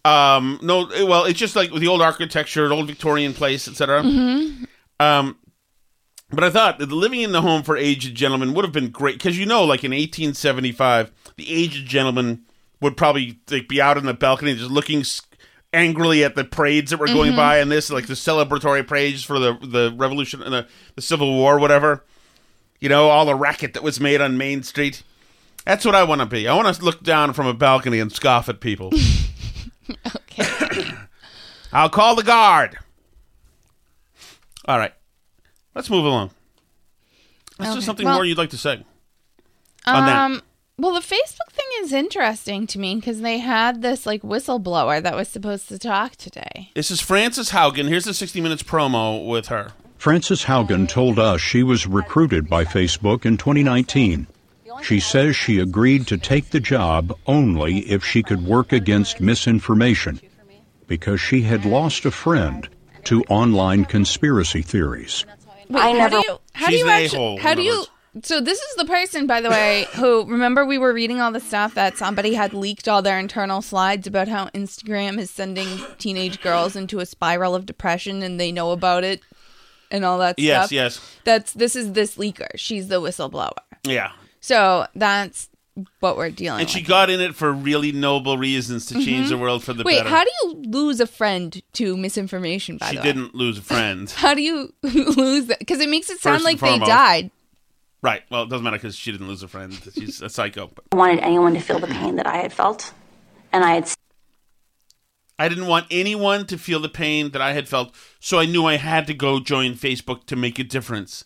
[0.06, 4.04] Um, no, well, it's just like with the old architecture, the old Victorian place, etc.
[4.04, 4.68] Mhm.
[5.00, 5.38] Um,
[6.32, 9.18] but I thought that living in the home for aged gentlemen would have been great
[9.18, 12.44] because you know, like in 1875, the aged gentleman
[12.82, 15.04] would probably like be out on the balcony just looking
[15.74, 17.38] angrily at the parades that were going Mhm.
[17.38, 21.34] by, and this like the celebratory parades for the the Revolution and the, the Civil
[21.34, 22.04] War, whatever.
[22.80, 25.02] You know, all the racket that was made on Main Street.
[25.65, 26.48] That's what I want to be.
[26.48, 28.91] I want to look down from a balcony and scoff at people.
[30.15, 30.91] okay.
[31.74, 32.78] I'll call the guard.
[34.65, 34.93] All right.
[35.74, 36.32] Let's move along.
[37.60, 38.84] Let's do something well- more you'd like to say.
[39.86, 40.17] on that.
[40.17, 40.41] Um.
[40.78, 45.15] Well, the Facebook thing is interesting to me because they had this like whistleblower that
[45.15, 46.69] was supposed to talk today.
[46.76, 47.88] This is Frances Haugen.
[47.88, 49.71] Here's the 60 Minutes promo with her.
[49.98, 54.28] Frances Haugen told us she was recruited by Facebook in 2019.
[54.86, 60.19] She says she agreed to take the job only if she could work against misinformation
[60.88, 62.69] because she had lost a friend
[63.06, 65.26] to online conspiracy theories.
[65.69, 67.17] Wait, I how never- Do you, how do you an actually?
[67.17, 67.78] a-hole, How do you?
[67.80, 68.28] words.
[68.28, 71.39] So this is the person, by the way, who remember we were reading all the
[71.39, 75.67] stuff that somebody had leaked all their internal slides about how Instagram is sending
[75.98, 79.19] teenage girls into a spiral of depression and they know about it
[79.91, 80.71] and all that Yes, stuff.
[80.71, 81.15] yes.
[81.26, 82.48] That's this is this leaker.
[82.56, 83.52] She's the whistleblower.
[83.84, 84.12] Yeah.
[84.45, 85.49] So that's
[86.01, 86.62] what we're dealing with.
[86.62, 86.69] and with.
[86.69, 89.41] she got in it for really noble reasons to change the mm-hmm.
[89.41, 89.88] world for the better.
[89.88, 90.10] Wait, better.
[90.10, 92.77] how do you lose a friend to misinformation?
[92.77, 94.08] By she the way, didn't lose a friend.
[94.12, 95.58] How do you lose that?
[95.58, 96.91] Because it makes it sound First like and they foremost.
[96.91, 97.31] died.
[98.03, 98.21] Right.
[98.29, 99.73] Well, it doesn't matter because she didn't lose a friend.
[99.95, 100.69] She's a psycho.
[100.75, 102.93] But I wanted anyone to feel the pain that I had felt.
[103.51, 103.89] And I had
[105.39, 108.65] I didn't want anyone to feel the pain that I had felt, so I knew
[108.67, 111.25] I had to go join Facebook to make a difference.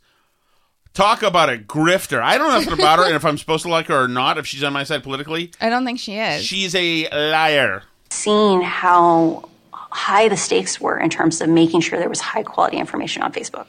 [0.94, 2.22] Talk about a grifter.
[2.22, 4.38] I don't know nothing about her and if I'm supposed to like her or not,
[4.38, 5.52] if she's on my side politically.
[5.62, 6.44] I don't think she is.
[6.44, 7.84] She's a liar.
[8.10, 12.78] seen how high the stakes were in terms of making sure there was high quality
[12.78, 13.68] information on Facebook.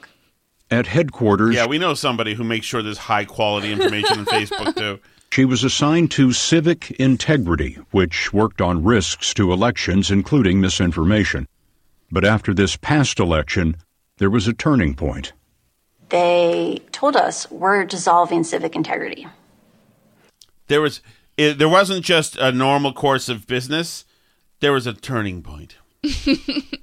[0.69, 4.75] At headquarters, Yeah, we know somebody who makes sure there's high quality information on Facebook
[4.75, 4.99] too.
[5.31, 11.47] she was assigned to civic integrity, which worked on risks to elections, including misinformation.
[12.11, 13.77] But after this past election,
[14.17, 15.33] there was a turning point.
[16.11, 19.27] They told us we're dissolving civic integrity.
[20.67, 21.01] There was
[21.37, 24.05] it, there wasn't just a normal course of business.
[24.59, 25.77] There was a turning point.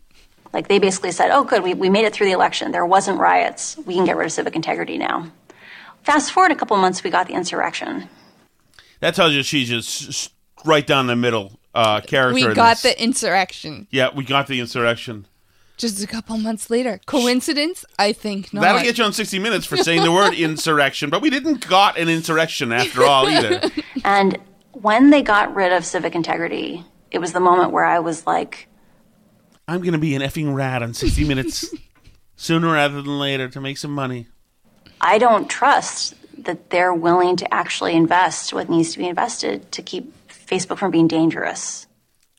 [0.53, 2.73] Like they basically said, oh, good, we, we made it through the election.
[2.73, 3.77] There wasn't riots.
[3.79, 5.31] We can get rid of civic integrity now.
[6.03, 8.09] Fast forward a couple months, we got the insurrection.
[9.01, 10.33] That tells you she's just
[10.65, 12.35] right down the middle uh, character.
[12.35, 12.95] We got this.
[12.95, 15.27] the insurrection Yeah, we got the insurrection.
[15.79, 17.01] Just a couple months later.
[17.07, 17.85] Coincidence?
[17.99, 18.61] I think not.
[18.61, 21.99] That'll get you on 60 Minutes for saying the word insurrection, but we didn't got
[21.99, 23.71] an insurrection after all either.
[24.05, 24.39] And
[24.73, 28.69] when they got rid of civic integrity, it was the moment where I was like,
[29.67, 31.73] I'm going to be an effing rat on 60 Minutes
[32.37, 34.27] sooner rather than later to make some money.
[35.01, 36.15] I don't trust
[36.45, 40.91] that they're willing to actually invest what needs to be invested to keep Facebook from
[40.91, 41.88] being dangerous.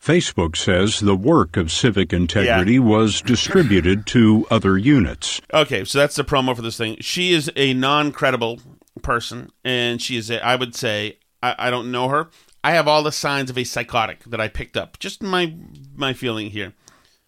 [0.01, 5.41] Facebook says the work of civic integrity was distributed to other units.
[5.53, 6.97] Okay, so that's the promo for this thing.
[7.01, 8.61] She is a non-credible
[9.01, 10.43] person, and she is a.
[10.45, 12.29] I would say I, I don't know her.
[12.63, 14.99] I have all the signs of a psychotic that I picked up.
[14.99, 15.55] Just my
[15.95, 16.73] my feeling here.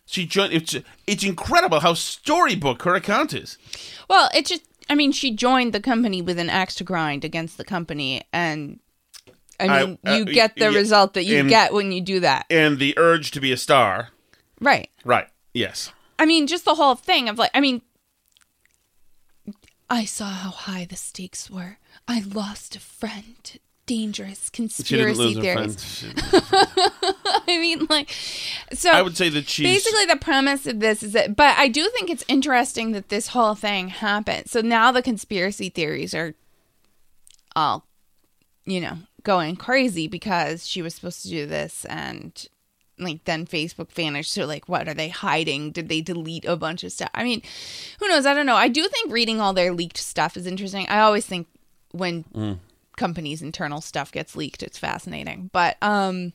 [0.06, 0.54] She joined.
[0.54, 0.76] It's
[1.08, 3.58] it's incredible how storybook her account is.
[4.10, 7.58] Well, it just, I mean, she joined the company with an axe to grind against
[7.58, 8.24] the company.
[8.34, 8.80] And
[9.62, 12.02] I I- mean, uh, you get the yeah, result that you and- get when you
[12.02, 12.46] do that.
[12.50, 14.10] And the urge to be a star.
[14.60, 14.90] Right.
[15.04, 15.28] Right.
[15.54, 15.92] Yes.
[16.20, 17.82] I mean, just the whole thing of like, I mean,
[19.90, 21.78] I saw how high the stakes were.
[22.08, 23.36] I lost a friend.
[23.44, 26.06] to Dangerous She conspiracy theories.
[26.32, 28.10] I mean, like,
[28.72, 31.68] so I would say that she's basically the premise of this is that, but I
[31.68, 34.50] do think it's interesting that this whole thing happened.
[34.50, 36.36] So now the conspiracy theories are
[37.54, 37.86] all,
[38.66, 42.48] you know, going crazy because she was supposed to do this and
[42.98, 44.32] like then Facebook vanished.
[44.32, 45.72] So like, what are they hiding?
[45.72, 47.10] Did they delete a bunch of stuff?
[47.14, 47.42] I mean,
[48.00, 48.26] who knows?
[48.26, 48.56] I don't know.
[48.56, 50.88] I do think reading all their leaked stuff is interesting.
[50.88, 51.48] I always think
[51.92, 52.60] when Mm.
[52.98, 55.50] companies' internal stuff gets leaked, it's fascinating.
[55.52, 56.34] But um,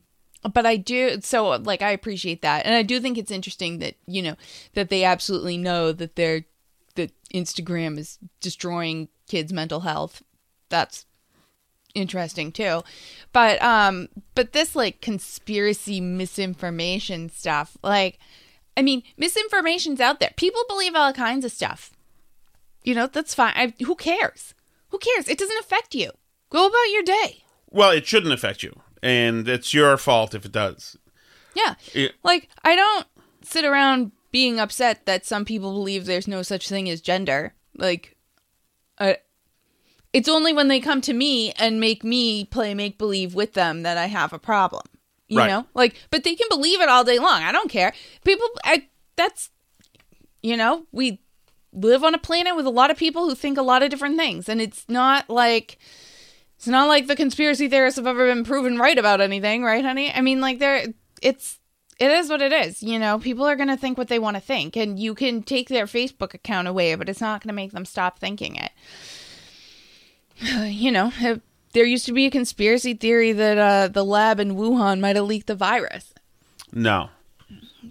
[0.53, 3.94] but I do so like I appreciate that, and I do think it's interesting that
[4.07, 4.37] you know
[4.75, 6.44] that they absolutely know that they're
[6.96, 10.22] that Instagram is destroying kids' mental health.
[10.68, 11.06] That's
[11.96, 12.82] interesting too.
[13.32, 18.18] But um but this like conspiracy misinformation stuff, like
[18.76, 20.32] I mean, misinformation's out there.
[20.37, 21.92] People believe all kinds of stuff.
[22.85, 23.52] You know, that's fine.
[23.56, 24.54] I, who cares?
[24.90, 25.28] Who cares?
[25.28, 26.11] It doesn't affect you.
[26.50, 27.42] Go about your day.
[27.70, 30.96] well, it shouldn't affect you, and it's your fault if it does.
[31.54, 31.74] Yeah.
[31.94, 33.06] It- Like, I don't
[33.42, 37.54] sit around being upset that some people believe there's no such thing as gender.
[37.76, 38.14] Like,
[38.98, 39.16] I,
[40.16, 43.83] it's only when they come to me and make me play make believe with them
[43.83, 44.83] that I have a problem.
[45.29, 45.48] You Right.
[45.48, 45.66] know?
[45.74, 47.42] Like, but they can believe it all day long.
[47.42, 47.92] I don't care.
[48.24, 49.50] People, I, that's,
[50.42, 51.20] you know, we
[51.72, 54.16] live on a planet with a lot of people who think a lot of different
[54.16, 54.48] things.
[54.48, 55.79] And it's not like,
[56.57, 60.11] it's not like the conspiracy theorists have ever been proven right about anything, right, honey?
[60.11, 60.87] I mean, like, they're,
[61.20, 61.59] it's,
[61.98, 62.83] it is what it is.
[62.83, 65.42] You know, people are going to think what they want to think, and you can
[65.42, 68.70] take their Facebook account away, but it's not going to make them stop thinking it.
[70.64, 71.40] you know, if-
[71.72, 75.27] there used to be a conspiracy theory that uh, the lab in Wuhan might have
[75.27, 76.14] leaked the virus.
[76.72, 77.11] No,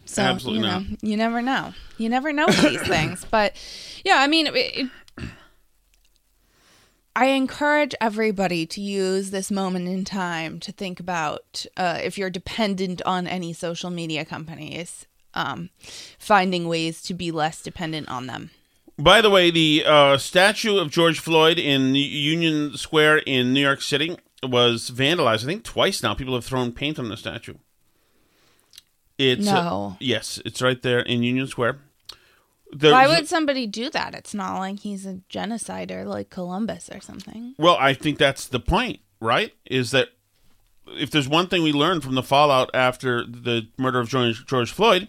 [0.06, 1.04] So, absolutely you know, not.
[1.04, 1.74] You never know.
[2.00, 3.26] You never know these things.
[3.30, 3.56] But
[4.04, 4.90] yeah, I mean, it, it,
[7.16, 12.30] I encourage everybody to use this moment in time to think about uh, if you're
[12.32, 15.70] dependent on any social media companies, um,
[16.20, 18.50] finding ways to be less dependent on them.
[18.98, 23.82] By the way, the uh, statue of George Floyd in Union Square in New York
[23.82, 25.44] City was vandalized.
[25.44, 26.14] I think twice now.
[26.14, 27.56] People have thrown paint on the statue.
[29.18, 29.98] It's uh, No.
[30.00, 31.80] yes, it's right there in Union Square.
[32.72, 34.14] The- Why would somebody do that?
[34.16, 37.54] It's not like he's a genocider like Columbus or something.
[37.58, 39.54] Well, I think that's the point, right?
[39.66, 40.10] Is that
[40.88, 44.72] if there's one thing we learned from the fallout after the murder of George, George
[44.72, 45.08] Floyd,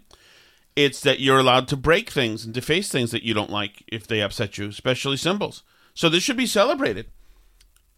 [0.76, 4.06] it's that you're allowed to break things and deface things that you don't like if
[4.06, 5.62] they upset you, especially symbols.
[5.94, 7.06] So this should be celebrated.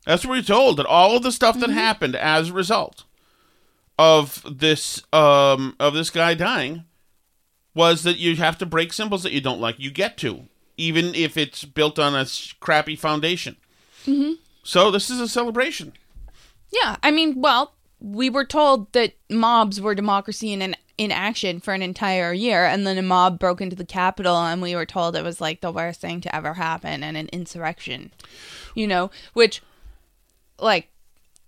[0.07, 3.05] That's what we're told that all of the stuff that happened as a result
[3.99, 6.85] of this um, of this guy dying
[7.75, 9.79] was that you have to break symbols that you don't like.
[9.79, 10.45] You get to,
[10.77, 12.27] even if it's built on a
[12.61, 13.57] crappy foundation.
[14.07, 14.35] Mm-hmm.
[14.63, 15.93] So this is a celebration.
[16.71, 21.61] Yeah, I mean, well, we were told that mobs were democracy in an, in action
[21.61, 24.85] for an entire year, and then a mob broke into the Capitol, and we were
[24.85, 28.13] told it was like the worst thing to ever happen and an insurrection.
[28.75, 29.63] You know, which,
[30.59, 30.89] like,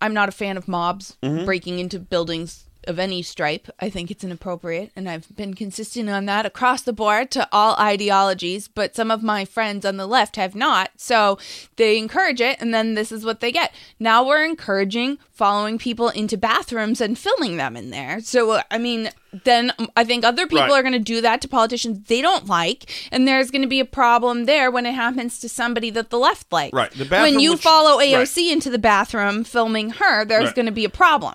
[0.01, 1.45] I'm not a fan of mobs Mhm.
[1.45, 3.69] breaking into buildings of any stripe.
[3.81, 7.75] I think it's inappropriate, and I've been consistent on that across the board to all
[7.77, 8.69] ideologies.
[8.69, 11.39] But some of my friends on the left have not, so
[11.77, 13.73] they encourage it, and then this is what they get.
[13.99, 18.21] Now we're encouraging following people into bathrooms and filming them in there.
[18.21, 19.09] So I mean,
[19.45, 20.73] then I think other people Right.
[20.73, 23.81] are going to do that to politicians they don't like, and there's going to be
[23.81, 26.75] a problem there when it happens to somebody that the left likes.
[26.75, 26.91] Right.
[26.91, 28.13] The when you which- follow right.
[28.13, 30.55] AOC into the bathroom filming her, there's Right.
[30.57, 31.35] going to be a problem.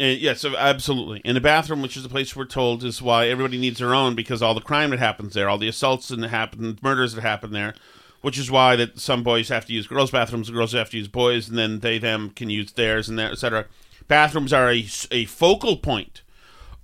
[0.00, 0.06] Right.
[0.06, 1.20] Uh, yes, absolutely.
[1.24, 4.14] In the bathroom, which is the place we're told is why everybody needs their own
[4.14, 7.52] because all the crime that happens there, all the assaults that happen, murders that happen
[7.52, 7.74] there,
[8.20, 11.08] which is why that some boys have to use girls' bathrooms, girls have to use
[11.08, 13.66] boys, and then they them can use theirs and that, etc.
[14.08, 16.22] Bathrooms are a, a focal point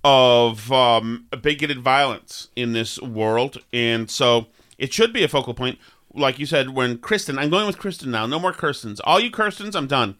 [0.03, 4.47] of um, bigoted violence in this world, and so
[4.77, 5.77] it should be a focal point.
[6.13, 8.25] Like you said, when Kristen, I'm going with Kristen now.
[8.25, 8.99] No more Kirstens.
[9.03, 10.17] All you Kirstens, I'm done.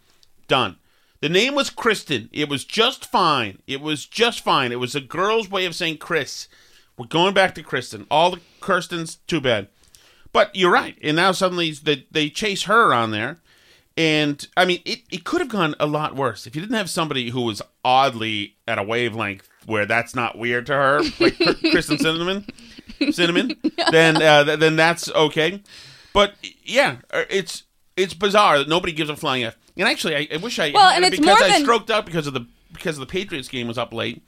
[0.48, 0.78] Done.
[1.22, 2.30] The name was Kristen.
[2.32, 3.62] It was just fine.
[3.68, 4.72] It was just fine.
[4.72, 6.48] It was a girl's way of saying Chris.
[6.98, 8.08] We're going back to Kristen.
[8.10, 9.68] All the Kirstens, too bad.
[10.34, 10.98] But you're right.
[11.04, 13.40] And now suddenly they, they chase her on there.
[13.98, 16.90] And I mean, it, it could have gone a lot worse if you didn't have
[16.90, 21.38] somebody who was oddly at a wavelength where that's not weird to her, like
[21.72, 22.46] Kristen Cinnamon,
[23.12, 23.56] Cinnamon.
[23.92, 25.62] Then uh, th- then that's okay.
[26.14, 27.64] But yeah, uh, it's
[27.98, 29.58] it's bizarre that nobody gives a flying f.
[29.78, 32.06] And actually, I, I wish I Well, and it's because more I than- stroked out
[32.06, 34.24] because of the because the Patriots game was up late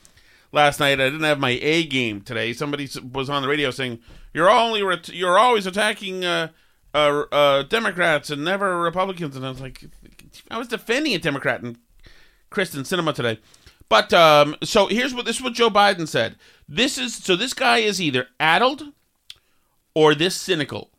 [0.51, 0.99] last night.
[0.99, 2.53] I didn't have my A game today.
[2.53, 3.99] Somebody was on the radio saying
[4.33, 6.49] you're only ret- you're always attacking uh,
[6.93, 9.83] uh, uh, Democrats and never Republicans, and I was like,
[10.51, 11.77] I was defending a Democrat and
[12.49, 13.39] Kristen Sinema today.
[13.89, 16.35] But um, so here's what this is what Joe Biden said.
[16.67, 18.83] This is so this guy is either addled
[19.93, 20.89] or this cynical.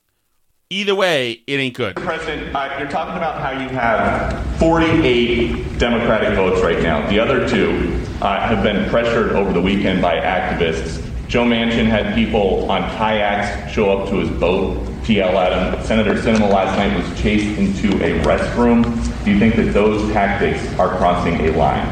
[0.70, 1.94] Either way, it ain't good.
[1.94, 7.06] President, uh, you're talking about how you have 48 Democratic votes right now.
[7.10, 11.02] The other two uh, have been pressured over the weekend by activists.
[11.28, 15.84] Joe Manchin had people on kayaks show up to his boat to yell at him.
[15.84, 18.84] Senator Sinema last night was chased into a restroom.
[19.24, 21.86] Do you think that those tactics are crossing a line?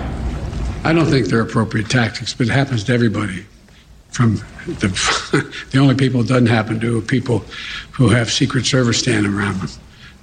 [0.85, 3.47] I don't think they're appropriate tactics, but it happens to everybody.
[4.11, 4.88] From the
[5.70, 7.44] the only people it doesn't happen to are people
[7.92, 9.68] who have Secret Service standing around them.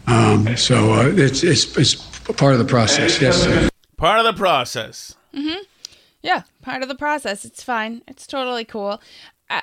[0.08, 1.95] Um, so uh, it's it's it's
[2.34, 3.21] part of the process.
[3.21, 3.43] Yes.
[3.43, 3.69] sir.
[3.97, 5.15] Part of the process.
[5.34, 5.60] Mm-hmm.
[6.21, 7.45] Yeah, part of the process.
[7.45, 8.02] It's fine.
[8.08, 9.02] It's totally cool.
[9.49, 9.62] Uh,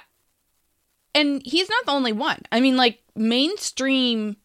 [1.14, 2.40] and he's not the only one.
[2.52, 4.36] I mean, like mainstream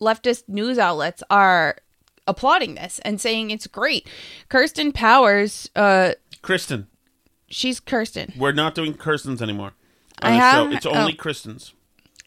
[0.00, 1.76] leftist news outlets are
[2.26, 4.08] applauding this and saying it's great.
[4.48, 6.86] Kirsten Powers, uh, Kristen,
[7.54, 8.32] she's Kirsten.
[8.36, 9.72] we're not doing Kirstens anymore
[10.22, 10.76] on I the have- show.
[10.76, 11.22] It's only oh.
[11.22, 11.72] Kristens.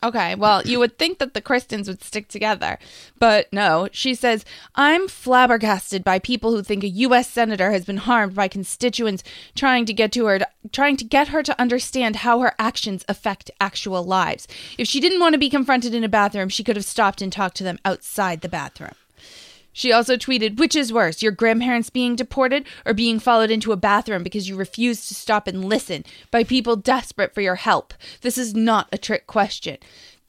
[0.03, 2.77] Okay, well, you would think that the Kristens would stick together,
[3.17, 3.89] but no.
[3.91, 7.27] She says, I'm flabbergasted by people who think a U.S.
[7.27, 9.23] senator has been harmed by constituents
[9.55, 13.05] trying to get to her, to, trying to get her to understand how her actions
[13.07, 14.47] affect actual lives.
[14.77, 17.33] If she didn't want to be confronted in a bathroom, she could have stopped and
[17.33, 18.93] talked to them outside the bathroom.
[19.77, 23.77] She also tweeted, Which is worse, your grandparents being deported or being followed into a
[23.77, 27.93] bathroom because you refused to stop and listen by people desperate for your help?
[28.21, 29.77] This is not a trick question.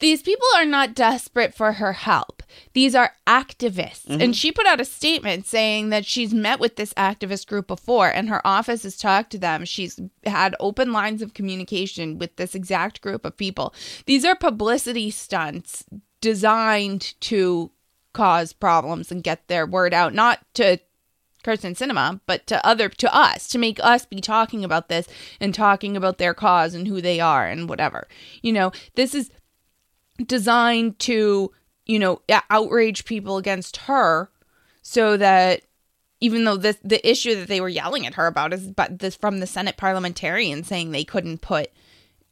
[0.01, 2.43] These people are not desperate for her help.
[2.75, 4.07] These are activists.
[4.07, 4.23] Mhm.
[4.23, 8.11] And she put out a statement saying that she's met with this activist group before
[8.11, 9.65] and her office has talked to them.
[9.65, 13.73] She's had open lines of communication with this exact group of people.
[14.05, 15.87] These are publicity stunts
[16.21, 17.71] designed to
[18.12, 20.79] cause problems and get their word out, not to
[21.44, 25.07] Kirsten Sinema, but to other to us, to make us be talking about this
[25.40, 28.09] and talking about their cause and who they are and whatever.
[28.42, 29.31] You know, this is
[30.27, 31.52] designed to,
[31.87, 34.31] you know, outrage people against her
[34.83, 35.63] so that
[36.21, 39.15] even though this the issue that they were yelling at her about is but this
[39.15, 41.71] from the Senate parliamentarian saying they couldn't put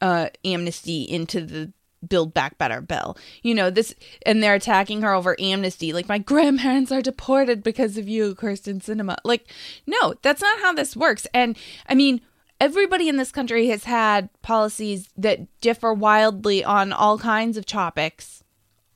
[0.01, 1.71] uh, amnesty into the
[2.07, 3.17] Build Back Better bill.
[3.43, 3.93] You know, this,
[4.25, 5.93] and they're attacking her over amnesty.
[5.93, 9.17] Like, my grandparents are deported because of you, Kirsten Sinema.
[9.23, 9.51] Like,
[9.85, 11.27] no, that's not how this works.
[11.33, 12.21] And I mean,
[12.59, 18.43] everybody in this country has had policies that differ wildly on all kinds of topics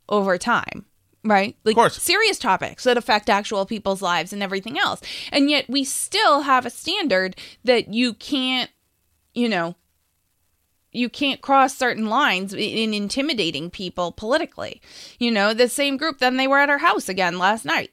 [0.10, 0.86] over time.
[1.24, 1.56] Right?
[1.64, 5.02] Like serious topics that affect actual people's lives and everything else.
[5.32, 8.72] And yet we still have a standard that you can't,
[9.36, 9.76] you know,
[10.92, 14.82] you can't cross certain lines in intimidating people politically.
[15.20, 17.92] You know, the same group, then they were at our house again last night.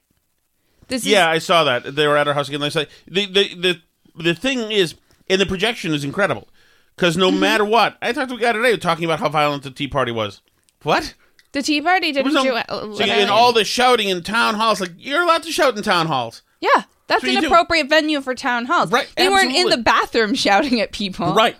[0.87, 2.61] This yeah, I saw that they were at our house again.
[2.61, 3.81] They say the the the
[4.23, 4.95] the thing is,
[5.29, 6.47] and the projection is incredible
[6.95, 7.39] because no Mm-hmm.
[7.39, 10.11] matter what, I talked to a guy today talking about how violent the Tea Party
[10.11, 10.41] was.
[10.83, 11.13] What?
[11.51, 12.65] The Tea Party didn't do it.
[12.69, 15.83] uh, so, and all the shouting in town halls, like you're allowed to shout in
[15.83, 16.41] town halls.
[16.59, 17.47] Yeah, that's an you do.
[17.47, 18.91] appropriate venue for town halls.
[18.91, 19.11] Right.
[19.15, 21.33] They weren't in the bathroom shouting at people.
[21.33, 21.55] Right.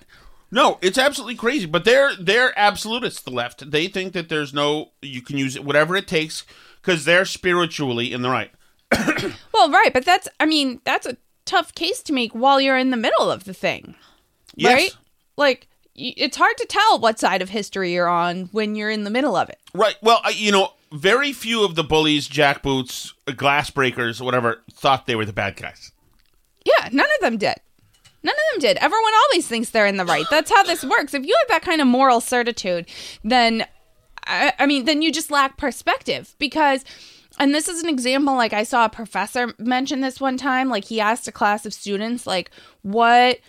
[0.52, 1.66] No, it's absolutely crazy.
[1.66, 3.22] But they're they're absolutists.
[3.22, 3.70] The left.
[3.72, 6.44] They think that there's no you can use it whatever it takes
[6.82, 8.52] because they're spiritually in the right.
[9.54, 12.92] Well, right, but that's I mean, that's a tough case to make while you're in
[12.92, 13.96] the middle of the thing.
[14.56, 14.74] Yes.
[14.74, 14.98] Right?
[15.38, 19.10] Like it's hard to tell what side of history you're on when you're in the
[19.10, 19.60] middle of it.
[19.74, 19.98] Right.
[20.02, 25.16] Well, I- you know, very few of the bullies, jackboots, glass breakers, whatever, thought they
[25.16, 25.92] were the bad guys.
[26.66, 27.56] Yeah, none of them did.
[28.24, 28.78] None of them did.
[28.78, 30.26] Everyone always thinks they're in the right.
[30.30, 31.14] That's how this works.
[31.14, 32.88] If you have that kind of moral certitude,
[33.24, 33.66] then
[34.28, 36.84] I, I mean, then you just lack perspective because
[37.40, 40.84] and this is an example like I saw a professor mention this one time like
[40.86, 42.52] he asked a class of students like
[42.82, 43.40] what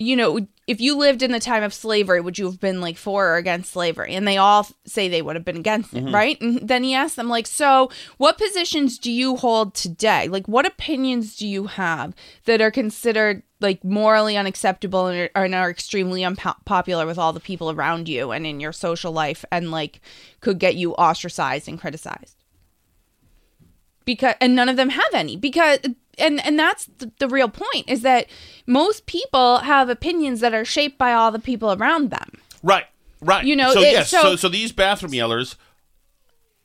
[0.00, 0.38] you know,
[0.68, 3.36] if you lived in the time of slavery, would you have been like for or
[3.36, 4.14] against slavery?
[4.14, 6.14] And they all say they would have been against it, Mhm.
[6.14, 6.40] right?
[6.40, 10.28] And then he asked them, like, so what positions do you hold today?
[10.28, 12.14] Like, what opinions do you have
[12.44, 17.40] that are considered like morally unacceptable and are, and are extremely unpopular with all the
[17.40, 20.00] people around you and in your social life and like
[20.40, 22.34] could get you ostracized and criticized?
[24.04, 25.78] because and none of them have any because
[26.18, 28.26] and and that's the, the real point is that
[28.66, 32.30] most people have opinions that are shaped by all the people around them
[32.62, 32.86] Right.
[33.20, 33.44] Right.
[33.44, 34.10] You know, So it- yes.
[34.10, 35.56] so- So, so these bathroom yellers,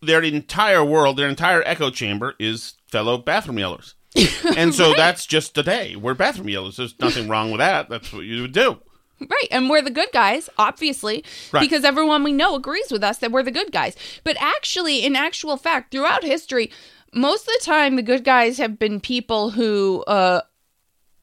[0.02, 3.94] their entire world, their entire echo chamber is fellow bathroom yellers,
[4.58, 5.96] and so that's just today.
[5.96, 6.76] We're bathroom yellers.
[6.78, 7.90] There's nothing wrong with that.
[7.90, 8.80] That's what you would do.
[9.20, 11.62] right and we're the good guys obviously Right.
[11.62, 15.16] because everyone we know agrees with us that we're the good guys but actually in
[15.16, 16.72] actual fact throughout history
[17.14, 20.42] most of the time the good guys have been people who uh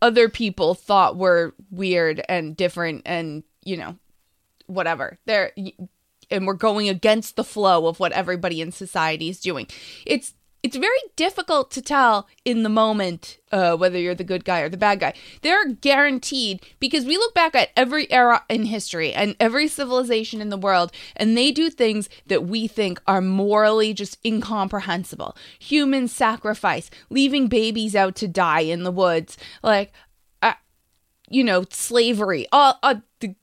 [0.00, 3.96] other people thought were weird and different and you know
[4.66, 5.52] whatever they're
[6.30, 9.66] and we're going against the flow of what everybody in society is doing
[10.06, 10.32] it's
[10.62, 14.68] it's very difficult to tell in the moment uh, whether you're the good guy or
[14.68, 15.14] the bad guy.
[15.42, 20.50] They're guaranteed because we look back at every era in history and every civilization in
[20.50, 25.36] the world, and they do things that we think are morally just incomprehensible.
[25.58, 29.92] Human sacrifice, leaving babies out to die in the woods, like,
[30.42, 30.54] uh,
[31.30, 32.78] you know, slavery, all
[33.20, 33.34] the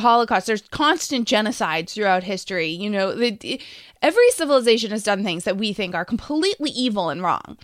[0.00, 0.46] Holocaust.
[0.46, 2.68] There's constant genocides throughout history.
[2.68, 3.60] You know, the,
[4.02, 7.58] every civilization has done things that we think are completely evil and wrong.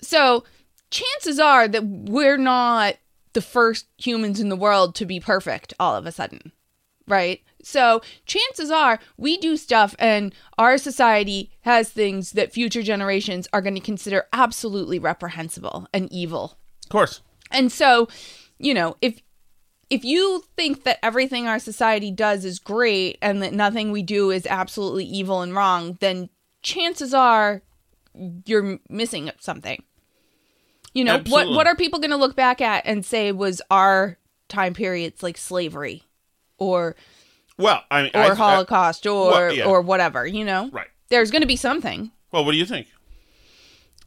[0.00, 0.44] So
[0.90, 2.96] chances are that we're not
[3.32, 6.52] the first humans in the world to be perfect all of a sudden,
[7.08, 7.40] right?
[7.62, 13.62] So chances are we do stuff and our society has things that future generations are
[13.62, 16.58] going to consider absolutely reprehensible and evil.
[16.84, 17.22] Of course.
[17.50, 18.08] And so,
[18.58, 19.20] you know, if
[19.90, 24.30] if you think that everything our society does is great and that nothing we do
[24.30, 26.28] is absolutely evil and wrong, then
[26.62, 27.62] chances are
[28.46, 29.82] you're missing something.
[30.94, 31.56] You know, what Absolutely.
[31.56, 34.16] what are people going to look back at and say was our
[34.48, 36.04] time periods like slavery
[36.58, 36.94] or
[37.58, 39.64] Well, I mean, or I- I- Holocaust or Well, yeah.
[39.64, 40.70] or whatever, you know?
[40.72, 40.86] Right.
[41.08, 42.12] There's going to be something.
[42.32, 42.86] Well, what do you think?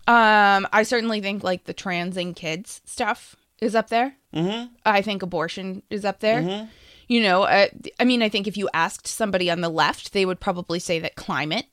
[0.07, 4.15] Um, I certainly think like the trans and kids stuff is up there.
[4.33, 4.73] Mm-hmm.
[4.85, 6.41] I think abortion is up there.
[6.41, 6.69] Mhm.
[7.07, 7.67] You know, uh,
[7.99, 10.99] I mean, I think if you asked somebody on the left, they would probably say
[10.99, 11.65] that climate.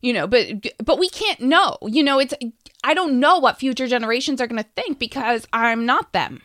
[0.00, 0.46] You know, but
[0.84, 1.76] but we can't know.
[1.82, 2.34] You know, it's
[2.84, 6.42] I don't know what future generations are going to think because I'm not them.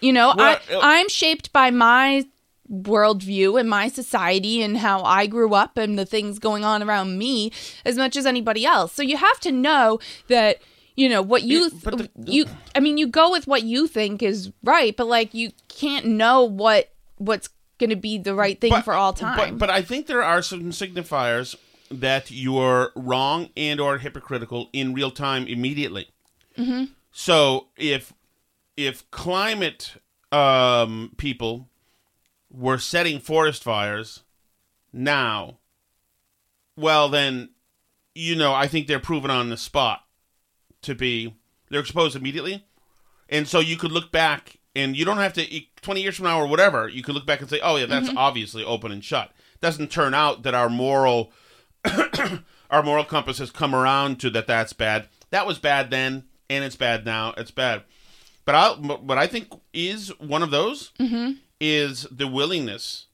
[0.00, 2.26] You know, Well, I uh, I'm shaped by my
[2.70, 7.18] worldview and my society and how I grew up and the things going on around
[7.18, 7.52] me
[7.84, 8.92] as much as anybody else.
[8.92, 9.98] So you have to know
[10.28, 10.58] that
[10.96, 11.70] you know what you
[12.24, 16.06] you I mean you go with what you think is right, but like you can't
[16.06, 19.58] know what what's going to be the right thing for all time.
[19.58, 21.56] But, but I think there are some signifiers
[21.90, 26.08] that you're wrong and or hypocritical in real time immediately.
[26.56, 28.12] hmm So if
[28.76, 29.94] if climate
[30.32, 31.68] um, people
[32.50, 34.22] were setting forest fires
[34.92, 35.58] now,
[36.76, 37.50] well, then,
[38.14, 40.04] you know, I think they're proven on the spot
[40.82, 41.34] to be,
[41.68, 42.64] they're exposed immediately.
[43.28, 46.40] And so you could look back and you don't have to, 20 years from now
[46.40, 48.16] or whatever, you could look back and say, oh, yeah, that's Mhm.
[48.16, 49.32] obviously open and shut.
[49.60, 51.32] Doesn't turn out that our moral,
[52.70, 55.08] our moral compass has come around to that that's bad.
[55.30, 57.34] That was bad then, and it's bad now.
[57.36, 57.82] It's bad.
[58.44, 61.38] But I, what I think is one of those Mhm.
[61.60, 63.06] is the willingness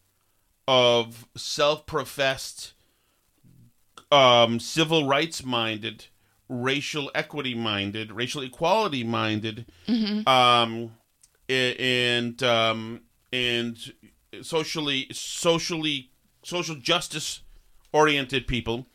[0.68, 2.72] of self-professed,
[4.10, 6.06] um, civil rights minded,
[6.48, 10.26] racial equity minded, racial equality minded, Mhm.
[10.28, 10.96] um,
[11.48, 13.00] and um,
[13.32, 13.92] and
[14.42, 16.10] socially socially
[16.42, 17.40] social justice
[17.92, 18.86] oriented people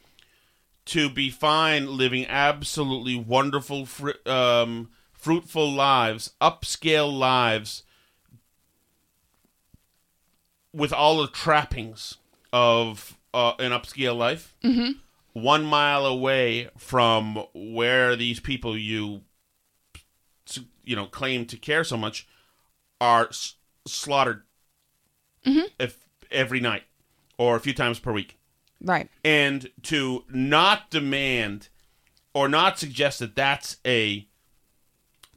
[0.85, 7.83] to be fine living absolutely wonderful fr- um, fruitful lives upscale lives
[10.73, 12.17] with all the trappings
[12.53, 14.99] of uh, an upscale life Mhm.
[15.33, 19.21] One mile away from where these people you
[20.83, 22.27] you know claim to care so much
[22.99, 23.55] are s-
[23.87, 24.43] slaughtered
[25.45, 25.69] Mhm.
[25.79, 25.97] if
[26.29, 26.83] every night
[27.37, 28.37] or a few times per week
[28.81, 29.09] Right.
[29.23, 31.69] and to not demand
[32.33, 34.27] or not suggest that that's a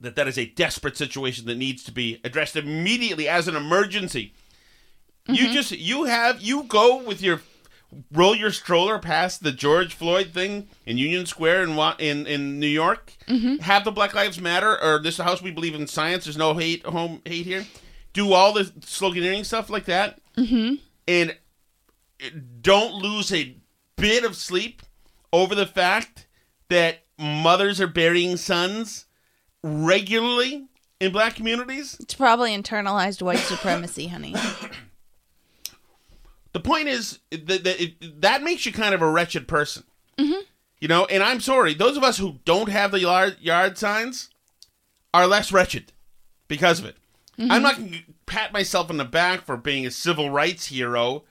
[0.00, 4.34] that that is a desperate situation that needs to be addressed immediately as an emergency
[5.28, 7.40] you just you have you go with your
[8.12, 12.66] roll your stroller past the George Floyd thing in Union Square in in in New
[12.66, 13.60] York Mhm.
[13.60, 16.84] have the Black Lives Matter or this house we believe in science there's no hate
[16.86, 17.66] home hate here
[18.12, 20.74] do all the sloganeering stuff like that Mm-hmm.
[21.08, 21.36] and
[22.60, 23.56] don't lose a
[23.96, 24.82] bit of sleep
[25.32, 26.26] over the fact
[26.70, 29.06] that mothers are burying sons
[29.62, 30.66] regularly
[31.00, 31.96] in black communities.
[32.00, 34.34] It's probably internalized white supremacy, honey.
[36.54, 39.84] The point is that, that, it, that makes you kind of a wretched person.
[40.18, 40.42] Mhm.
[40.80, 44.30] You know, and I'm sorry, those of us who don't have the yard, yard signs
[45.12, 45.92] are less wretched
[46.48, 46.96] because of it.
[47.38, 47.50] Mhm.
[47.50, 51.24] I'm not going to pat myself on the back for being a civil rights hero.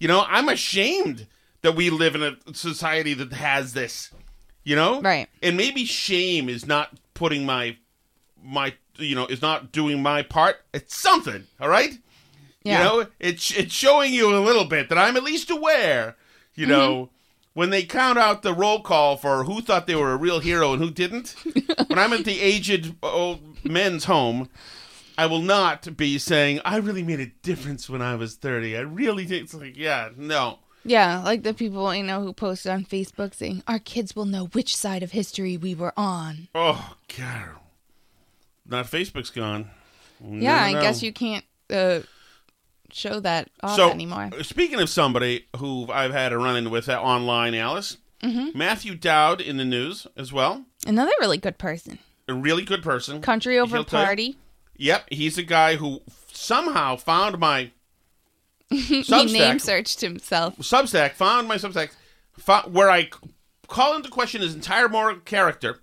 [0.00, 1.26] You know, I'm ashamed
[1.62, 4.10] that we live in a society that has this.
[4.64, 5.28] You know, Right.
[5.42, 7.76] And maybe shame is not putting my
[8.42, 10.56] my you know is not doing my part.
[10.74, 11.46] It's something.
[11.60, 11.98] All right.
[12.68, 12.78] Yeah.
[12.78, 16.16] You know, it's it's showing you a little bit that I'm at least aware.
[16.54, 17.08] You know,
[17.54, 20.72] when they count out the roll call for who thought they were a real hero
[20.72, 21.30] and who didn't.
[21.86, 24.50] when I'm at the aged old men's home,
[25.16, 28.76] I will not be saying I really made a difference when I was 30.
[28.76, 29.44] I really did.
[29.44, 30.58] It's like, yeah, no.
[30.84, 34.46] Yeah, like the people you know who posted on Facebook saying our kids will know
[34.46, 36.48] which side of history we were on.
[36.54, 37.50] Oh God.
[38.66, 39.70] Not Facebook's gone.
[40.20, 42.00] yeah, I guess you can't uh,
[42.92, 44.30] show that off so, anymore.
[44.42, 48.54] Speaking of somebody who I've had a run in with online, Alice, Mhm.
[48.54, 50.64] Matthew Dowd in the news as well.
[50.86, 51.98] Another really good person.
[52.26, 53.20] A really good person.
[53.22, 54.38] Country over He'll party.
[54.76, 57.70] Yep, he's a guy who somehow found my
[58.70, 60.56] he name searched himself.
[60.58, 61.90] Substack, found my Substack,
[62.38, 63.08] fo- where I
[63.66, 65.80] call into question his entire moral character.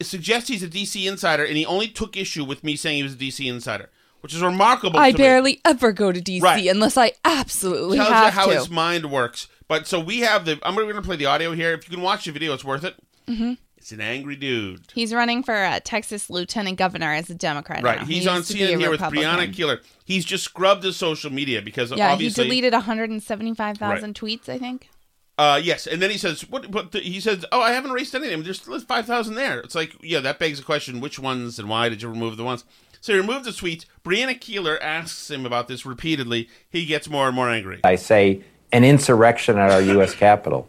[0.00, 3.02] It suggests he's a DC insider, and he only took issue with me saying he
[3.02, 3.90] was a DC insider,
[4.20, 4.98] which is remarkable.
[4.98, 5.22] I to me.
[5.24, 6.66] barely ever go to DC Right.
[6.66, 8.54] unless I absolutely tells you have how to.
[8.54, 9.48] his mind works.
[9.68, 10.58] But so we have the.
[10.62, 11.72] I'm going to play the audio here.
[11.74, 12.94] If you can watch the video, it's worth it.
[13.26, 14.80] hmm It's an angry dude.
[14.94, 17.82] He's running for uh, Texas lieutenant governor as a Democrat.
[17.82, 17.98] Right.
[17.98, 18.04] now.
[18.06, 19.30] He's He on used to be a CNN here with Republican.
[19.30, 19.80] Brianna Keilar.
[20.06, 22.44] He's just scrubbed his social media because Yeah, obviously.
[22.44, 24.88] he deleted 175,000 tweets, I think.
[25.36, 28.12] Uh, yes, and then he says, "What?" But the, he says, "Oh, I haven't erased
[28.12, 28.42] any of them.
[28.42, 31.68] There's still five thousand there." It's like, yeah, that begs the question: which ones and
[31.68, 32.64] why did you remove the ones?
[33.00, 33.84] So he removed the tweets.
[34.04, 36.48] Brianna Keilar asks him about this repeatedly.
[36.68, 37.80] He gets more and more angry.
[37.84, 38.42] I say
[38.72, 40.14] an insurrection at our U.S.
[40.16, 40.68] Capitol.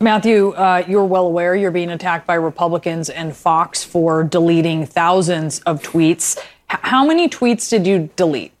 [0.00, 5.60] Matthew, uh, you're well aware you're being attacked by Republicans and Fox for deleting thousands
[5.60, 6.36] of tweets.
[6.72, 8.52] H- how many tweets did you delete?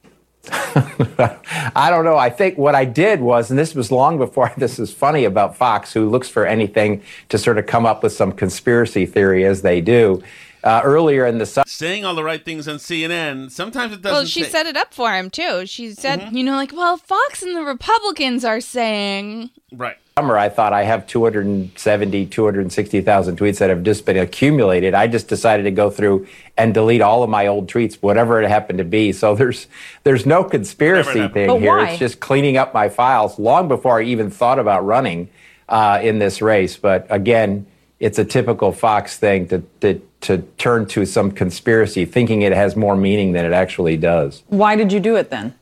[0.50, 2.16] I don't know.
[2.16, 5.56] I think what I did was, and this was long before this is funny about
[5.56, 9.62] Fox, who looks for anything to sort of come up with some conspiracy theory as
[9.62, 10.22] they do.
[10.64, 13.50] Uh, earlier in the summer, Saying all the right things on CNN.
[13.50, 14.14] Sometimes it doesn't.
[14.16, 15.66] Well, she say- set it up for him, too.
[15.66, 16.36] She said, Mm-hmm.
[16.36, 19.50] you know, like, well, Fox and the Republicans are saying.
[19.72, 19.96] Right.
[20.16, 24.94] summer, I thought I have 270, 260,000 tweets that have just been accumulated.
[24.94, 28.48] I just decided to go through and delete all of my old tweets, whatever it
[28.48, 29.12] happened to be.
[29.12, 29.66] So there's
[30.04, 31.76] there's no conspiracy thing But here.
[31.76, 31.90] why?
[31.90, 35.28] It's just cleaning up my files long before I even thought about running
[35.68, 36.76] uh, in this race.
[36.76, 37.66] But again,
[38.02, 42.76] it's a typical Fox thing to, to to turn to some conspiracy, thinking it has
[42.76, 44.42] more meaning than it actually does.
[44.48, 45.54] Why did you do it then?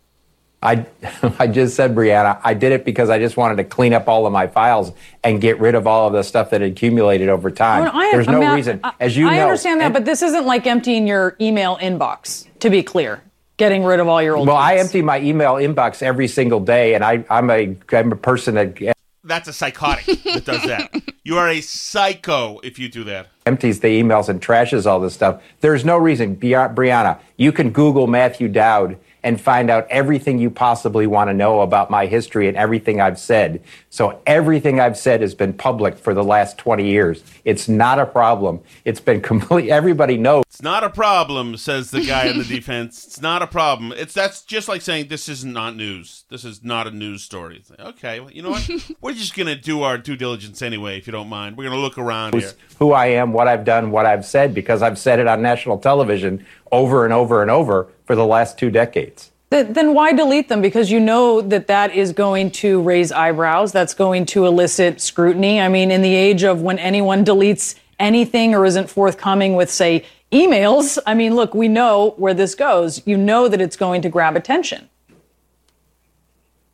[0.62, 0.84] I,
[1.38, 4.26] I just said, Brianna, I did it because I just wanted to clean up all
[4.26, 4.92] of my files
[5.24, 7.84] and get rid of all of the stuff that had accumulated over time.
[7.84, 9.44] Well, I- There's I no mean, I- reason, I, as you I know.
[9.44, 12.46] understand that, and- but this isn't like emptying your email inbox.
[12.60, 13.22] To be clear,
[13.56, 14.46] getting rid of all your old.
[14.48, 18.16] well, I empty my email inbox every single day, and I, I'm a I'm a
[18.16, 18.78] person that
[19.30, 20.90] That's a psychotic that does that.
[21.22, 23.28] You are a psycho if you do that.
[23.46, 25.40] empties the emails and trashes all this stuff.
[25.60, 30.50] There's no reason, Bri- Brianna, you can Google Matthew Dowd and find out everything you
[30.50, 33.62] possibly want to know about my history and everything I've said.
[33.90, 37.22] So everything I've said has been public for the last 20 years.
[37.44, 38.60] It's not a problem.
[38.84, 39.70] It's been complete.
[39.70, 40.44] Everybody knows.
[40.46, 43.06] It's not a problem, says the guy in the defense.
[43.06, 43.92] It's not a problem.
[43.92, 46.24] It's that's just like saying this is not news.
[46.28, 47.56] This is not a news story.
[47.56, 48.68] It's like, okay, well, you know what?
[49.00, 51.56] We're just gonna do our due diligence anyway, if you don't mind.
[51.56, 52.52] We're gonna look around here.
[52.78, 55.78] Who I am, what I've done, what I've said, because I've said it on national
[55.78, 59.30] television over and over and over for the last two decades.
[59.50, 60.62] Then why delete them?
[60.62, 63.72] Because you know that that is going to raise eyebrows.
[63.72, 65.60] That's going to elicit scrutiny.
[65.60, 70.04] I mean, in the age of when anyone deletes anything or isn't forthcoming with, say,
[70.30, 73.04] emails, I mean, look, we know where this goes.
[73.04, 74.88] You know that it's going to grab attention.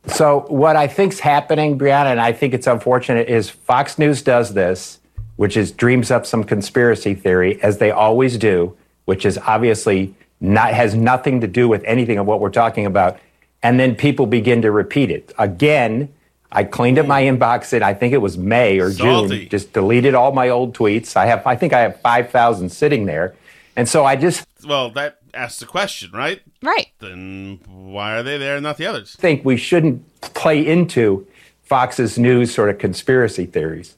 [0.05, 4.53] So what I think's happening, Brianna, and I think it's unfortunate, is Fox News does
[4.53, 4.99] this,
[5.35, 8.77] which is dreams up some conspiracy theory, as they always do,
[9.07, 13.19] which is obviously not has nothing to do with anything of what we're talking about,
[13.63, 16.13] and then people begin to repeat it again.
[16.51, 17.37] I cleaned up my mm.
[17.37, 19.39] inbox in I think it was May or Salty.
[19.39, 19.49] June.
[19.49, 21.15] Just deleted all my old tweets.
[21.15, 23.35] I have I think I have five thousand sitting there,
[23.75, 26.41] and so I just Well, that asks the question, right?
[26.61, 26.87] Right.
[26.99, 29.15] Then why are they there and not the others?
[29.15, 31.27] think we shouldn't play into
[31.63, 33.95] Fox's news sort of conspiracy theories.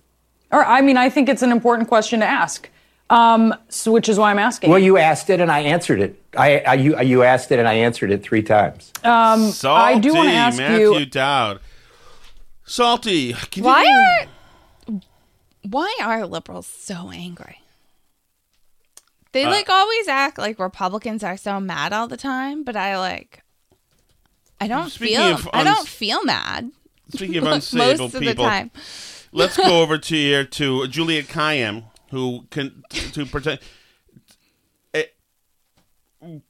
[0.51, 2.70] Or, I mean, I think it's an important question to ask,
[3.10, 4.70] um, so, which is why I'm asking.
[4.70, 6.22] Well, you asked it and I answered it.
[6.38, 8.91] I, I you, you asked it and I answered it three times.
[9.03, 11.05] um, Salty, I do want to ask Matthew you.
[11.05, 11.60] Dowd.
[12.66, 13.34] Salty.
[13.34, 15.01] Can Why you, are
[15.70, 17.57] why are liberals so angry?
[19.32, 22.97] They Uh, like always act like Republicans are so mad all the time, but I
[22.97, 23.41] like
[24.62, 26.72] I don't feel of I don't feel mad.
[27.14, 28.72] Speaking of Most unstable of the people, time.
[29.32, 32.84] let's go over to here to Juliet Kayyem, who can
[33.14, 33.60] to pretend.
[34.93, 35.03] eh,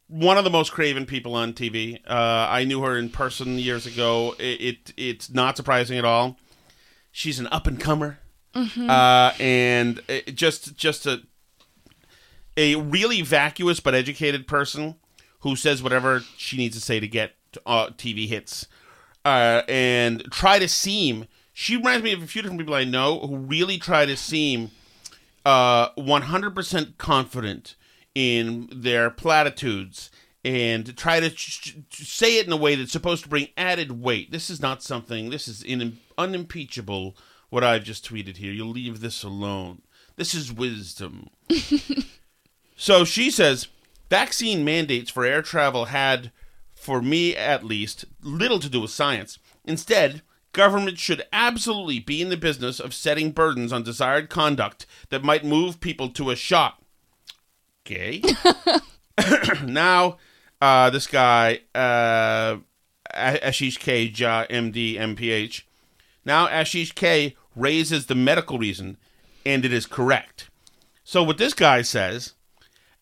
[0.07, 1.99] One of the most craven people on TV.
[2.07, 4.35] Uh, I knew her in person years ago.
[4.39, 6.37] It, it it's not surprising at all.
[7.11, 8.19] She's an up and comer,
[8.55, 8.89] Mhm.
[8.89, 11.21] uh, and it, just just a
[12.57, 14.95] a really vacuous but educated person
[15.41, 17.33] who says whatever she needs to say to get
[17.65, 18.67] uh, TV hits,
[19.25, 21.25] uh, and try to seem.
[21.53, 24.71] She reminds me of a few different people I know who really try to seem
[25.49, 27.75] uh, 100% confident
[28.13, 30.11] in their platitudes
[30.45, 34.01] and try to ch- ch- say it in a way that's supposed to bring added
[34.01, 34.31] weight.
[34.31, 37.15] This is not something, this is in- unimpeachable
[37.49, 38.51] what I've just tweeted here.
[38.51, 39.81] You'll leave this alone.
[40.15, 41.29] This is wisdom.
[42.81, 43.67] So she says
[44.09, 46.31] vaccine mandates for air travel had,
[46.73, 49.37] for me at least, little to do with science.
[49.65, 50.21] Instead,
[50.53, 55.43] government should absolutely be in the business of setting burdens on desired conduct that might
[55.45, 56.81] move people to a shot.
[57.85, 58.21] Okay.
[59.65, 60.17] now,
[60.61, 62.57] uh, this guy, uh,
[63.13, 65.63] Ashish K, Jha, MD, MPH.
[66.25, 68.97] Now, Ashish K raises the medical reason,
[69.45, 70.49] and it is correct.
[71.03, 72.33] So, what this guy says,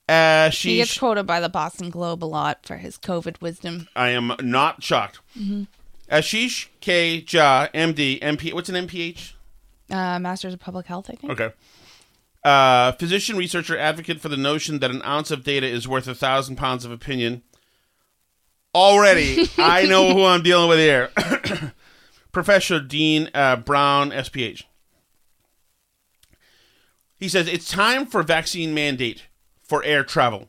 [0.07, 0.61] Ashish.
[0.61, 3.89] He gets quoted by the Boston Globe a lot for his COVID wisdom.
[3.95, 5.19] I am not shocked.
[5.37, 5.63] hmm
[6.11, 7.21] Ashish K.
[7.21, 8.53] Jha, MD, MP.
[8.53, 9.33] What's an MPH?
[9.89, 11.31] Uh, Masters of Public Health, I think.
[11.31, 11.53] Okay.
[12.43, 16.15] Uh, physician, researcher, advocate for the notion that an ounce of data is worth a
[16.15, 17.41] thousand pounds of opinion.
[18.73, 21.09] Already, I know who I'm dealing with here.
[22.31, 24.63] Professor Dean uh, Brown, SPH.
[27.17, 29.25] He says it's time for vaccine mandate
[29.63, 30.47] for air travel.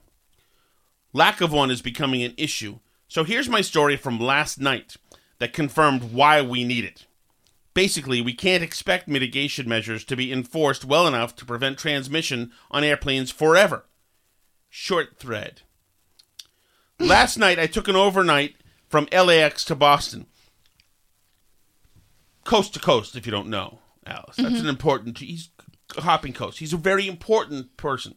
[1.12, 2.78] Lack of one is becoming an issue.
[3.08, 4.96] So here's my story from last night
[5.38, 7.06] that confirmed why we need it.
[7.74, 12.82] Basically, we can't expect mitigation measures to be enforced well enough to prevent transmission on
[12.82, 13.84] airplanes forever.
[14.68, 15.62] Short thread.
[16.98, 18.56] Last night, I took an overnight
[18.88, 20.26] from LAX to Boston.
[22.44, 24.36] Coast to coast, if you don't know, Alice.
[24.36, 24.60] That's Mhm.
[24.60, 25.18] an important.
[25.18, 25.50] He's
[25.96, 26.58] hopping coast.
[26.58, 28.16] He's a very important person.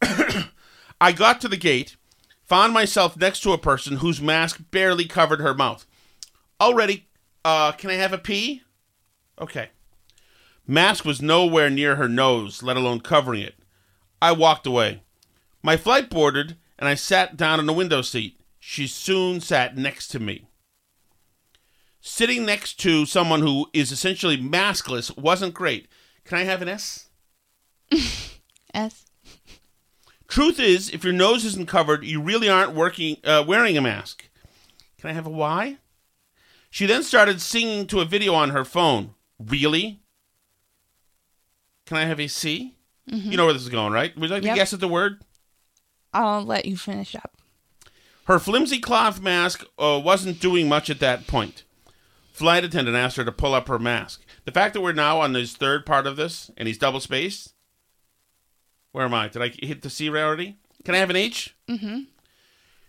[1.00, 1.96] I got to the gate,
[2.44, 5.86] found myself next to a person whose mask barely covered her mouth.
[6.60, 7.06] Already,
[7.44, 8.62] uh, can I have a pee?
[9.40, 9.70] Okay.
[10.66, 13.54] Mask was nowhere near her nose, let alone covering it.
[14.20, 15.02] I walked away.
[15.62, 18.40] My flight boarded, and I sat down in the window seat.
[18.58, 20.48] She soon sat next to me.
[22.00, 25.88] Sitting next to someone who is essentially maskless wasn't great.
[26.24, 27.08] Can I have an S?
[28.74, 29.06] S.
[30.28, 34.24] Truth is, if your nose isn't covered, you really aren't working uh, wearing a mask.
[34.98, 35.78] Can I have a Y?
[36.76, 39.14] She then started singing to a video on her phone.
[39.38, 40.02] Really?
[41.86, 42.74] Can I have a C?
[43.10, 43.30] Mhm.
[43.30, 44.14] You know where this is going, right?
[44.14, 44.52] Would you like Yep.
[44.52, 45.22] to guess at the word?
[46.12, 47.34] I'll let you finish up.
[48.26, 51.64] Her flimsy cloth mask uh, wasn't doing much at that point.
[52.30, 54.22] Flight attendant asked her to pull up her mask.
[54.44, 57.54] The fact that we're now on this third part of this and he's double spaced.
[58.92, 59.28] Where am I?
[59.28, 60.58] Did I hit the C already?
[60.84, 61.54] Can I have an H?
[61.70, 62.00] Mm-hmm.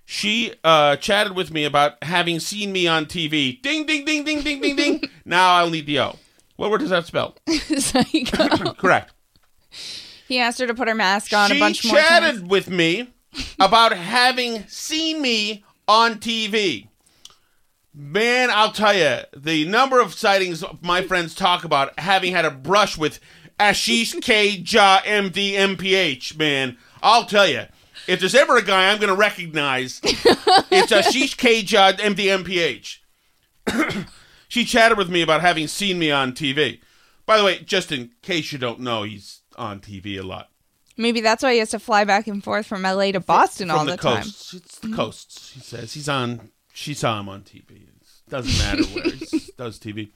[0.10, 3.62] She uh, chatted with me about having seen me on TV.
[3.62, 5.04] Ding, ding, ding, ding, ding, ding, ding.
[5.26, 6.16] now I'll need the O.
[6.56, 7.36] What word does that spell?
[7.50, 8.74] Psycho.
[8.78, 9.14] Correct.
[10.30, 12.70] He asked her to put her mask on she a bunch more She chatted with
[12.70, 13.10] me
[13.60, 16.88] about having seen me on TV.
[17.94, 22.52] Man, I'll tell you, the number of sightings my friends talk about having had a
[22.52, 23.20] brush with
[23.60, 24.58] Ashish K.
[24.64, 27.66] Jha MD MPH, man, I'll tell you,
[28.08, 31.62] if there's ever a guy I'm going to recognize, it's uh, Ashish K.
[31.64, 32.98] Jha MD MPH.
[34.48, 36.80] she chatted with me about having seen me on TV.
[37.26, 40.50] By the way, just in case you don't know, he's on TV a lot.
[40.96, 43.78] Maybe that's why he has to fly back and forth from LA to Boston From
[43.78, 44.24] all the, the, time.
[44.24, 44.54] coasts.
[44.54, 45.52] It's the coasts.
[45.54, 46.50] He says he's on.
[46.74, 47.72] She saw him on TV.
[47.72, 50.10] It doesn't matter where he does TV.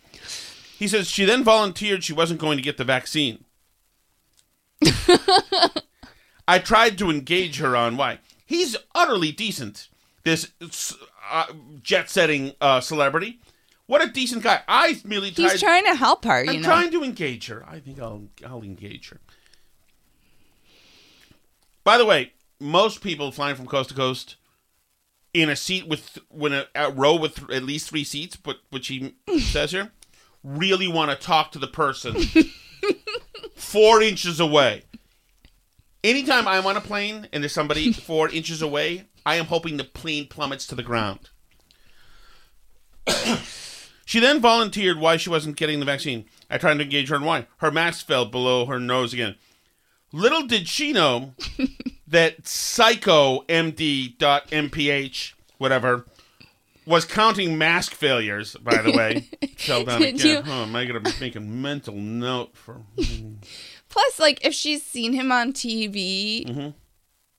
[0.79, 3.43] He says she then volunteered she wasn't going to get the vaccine.
[6.47, 8.19] I tried to engage her on why.
[8.45, 9.89] He's utterly decent.
[10.23, 10.51] This
[11.29, 11.45] uh,
[11.81, 13.39] jet-setting uh, celebrity.
[13.87, 14.61] What a decent guy.
[14.67, 16.67] I merely He's trying to help her, you I'm know.
[16.67, 17.65] trying to engage her.
[17.67, 19.19] I think I'll I'll engage her.
[21.83, 24.35] By the way, most people flying from coast to coast
[25.33, 28.87] in a seat with when a, a row with at least three seats, but which
[28.87, 29.91] he says here,
[30.43, 32.15] really want to talk to the person
[33.55, 34.83] four inches away.
[36.04, 39.84] Anytime I'm on a plane and there's somebody four inches away, I am hoping the
[39.84, 41.30] plane plummets to the ground.
[44.04, 46.26] She then volunteered why she wasn't getting the vaccine.
[46.49, 47.47] I tried to engage her on why.
[47.60, 49.36] Her mask fell below her nose again.
[50.12, 51.34] Little did she know
[52.08, 56.06] that Psycho MD.MPH, whatever,
[56.86, 59.30] was counting mask failures, by the way.
[59.58, 60.28] Fell down again.
[60.28, 62.82] you- Huh, am I going to mental note for.
[63.91, 66.73] Plus, like, if she's seen him on TV, Mhm.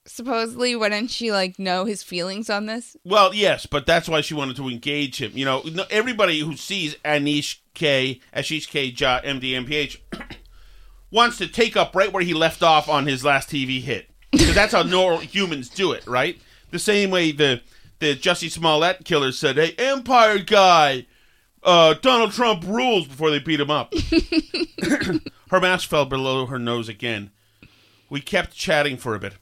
[0.05, 2.95] supposedly, wouldn't she like know his feelings on this?
[3.03, 5.31] Well, yes, but that's why she wanted to engage him.
[5.33, 9.97] You know, everybody who sees Anish K, Ashish K, Jha, MD, MPH,
[11.11, 14.09] wants to take up right where he left off on his last TV hit.
[14.31, 16.39] Because that's how normal humans do it, right?
[16.71, 17.61] The same way the
[17.99, 21.05] the Jussie Smollett killers said, "Hey, Empire guy,
[21.63, 23.93] uh, Donald Trump rules" before they beat him up.
[25.53, 27.29] her mask fell below her nose again.
[28.09, 29.33] We kept chatting for a bit.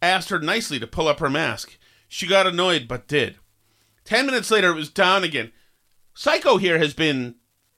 [0.00, 1.76] Asked her nicely to pull up her mask.
[2.08, 3.36] She got annoyed, but did.
[4.04, 5.50] Ten minutes later, it was down again.
[6.14, 7.34] Psycho here has been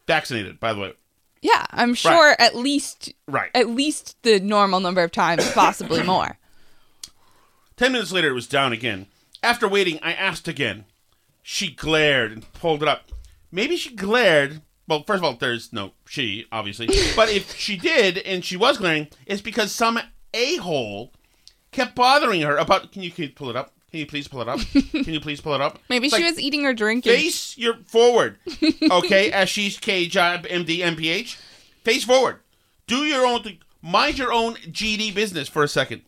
[0.06, 0.92] vaccinated, by the way.
[1.40, 2.36] Yeah, I'm sure Right.
[2.40, 3.50] at least Right.
[3.54, 6.38] at least the normal number of times, possibly more.
[7.78, 9.06] Ten minutes later, it was down again.
[9.42, 10.84] After waiting, I asked again.
[11.42, 13.10] She glared and pulled it up.
[13.50, 14.60] Maybe she glared.
[14.90, 16.88] Well, first of all, there's no she, obviously.
[17.14, 20.00] but if she did and she was glaring, it's because some
[20.34, 21.12] a hole
[21.70, 22.90] kept bothering her about.
[22.90, 23.72] Can you, can you pull it up?
[23.92, 24.58] Can you please pull it up?
[24.72, 25.78] Can you please pull it up?
[25.88, 27.12] Maybe It's she like, was eating or drinking.
[27.12, 28.38] Face your forward.
[28.90, 31.36] Okay, Ashish K Job MD MPH.
[31.84, 32.40] Face forward.
[32.88, 33.58] Do your own thing.
[33.82, 36.02] Mind your own GD business for a second.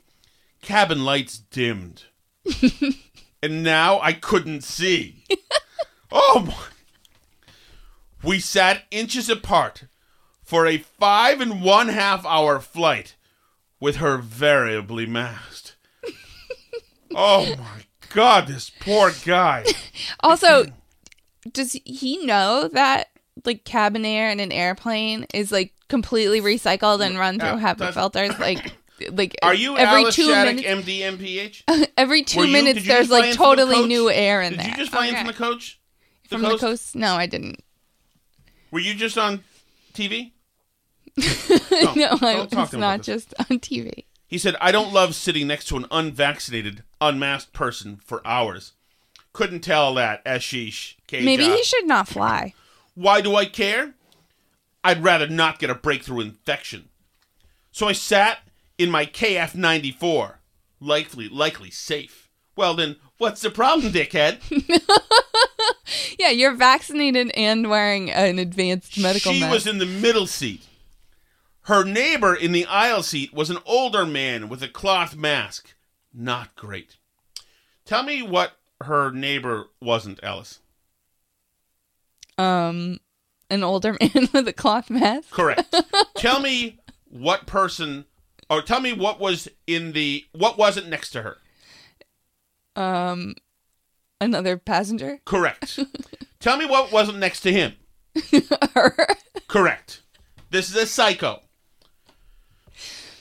[0.61, 2.05] Cabin lights dimmed.
[3.43, 5.25] and now I couldn't see.
[6.11, 6.55] oh my.
[8.23, 9.85] We sat inches apart
[10.43, 13.17] for a five and one half hour flight
[13.81, 15.77] with her variably masked.
[17.15, 17.83] oh my
[18.15, 19.65] god, this poor guy.
[20.21, 20.67] Also,
[21.53, 23.09] does he know that
[23.45, 27.93] like cabin air in an airplane is like completely recycled and run through uh, HEPA
[27.93, 28.39] filters?
[28.39, 28.73] Like,
[29.13, 30.89] like Are you every Alice two Shattuck, minutes?
[30.89, 31.01] MD,
[31.67, 31.89] MPH?
[31.97, 34.67] every two you- minutes, there's like totally new air in Did there.
[34.69, 35.81] Did you just fly in from the coach?
[36.29, 36.61] The From coast?
[36.61, 36.95] the coast?
[36.97, 37.63] No, I didn't.
[38.73, 39.45] Were you just on
[39.93, 40.33] TV?
[41.17, 44.07] no, I don't was not just on TV.
[44.27, 48.73] He said, I don't love sitting next to an unvaccinated, unmasked person for hours.
[49.35, 50.95] Couldn't tell that, Ashish.
[51.07, 51.23] K.
[51.23, 52.55] Maybe he should not fly.
[52.95, 53.93] Why do I care?
[54.83, 56.89] I'd rather not get a breakthrough infection.
[57.71, 58.39] So I sat
[58.79, 60.41] in my KF 94,
[60.81, 64.41] likely, likely safe, Well, then, what's the problem, dickhead?
[66.19, 69.53] Yeah, you're vaccinated and wearing an advanced medical she mask.
[69.53, 70.67] was in the middle seat.
[71.63, 75.75] Her neighbor in the aisle seat was an older man with a cloth mask.
[76.15, 76.97] Not great.
[77.85, 78.53] Tell me what
[78.83, 80.61] her neighbor wasn't, Alice.
[82.39, 82.99] um
[83.51, 85.31] an older man with a cloth mask.
[85.31, 85.75] Correct.
[86.17, 86.79] tell me
[87.11, 88.07] what person,
[88.49, 91.37] or tell me what was in the, what wasn't next to her.
[92.77, 93.35] Um
[94.21, 95.21] another passenger.
[95.25, 95.79] Correct.
[96.41, 97.75] tell me what wasn't next to him.
[99.49, 100.03] Correct.
[100.51, 101.41] This is a psycho.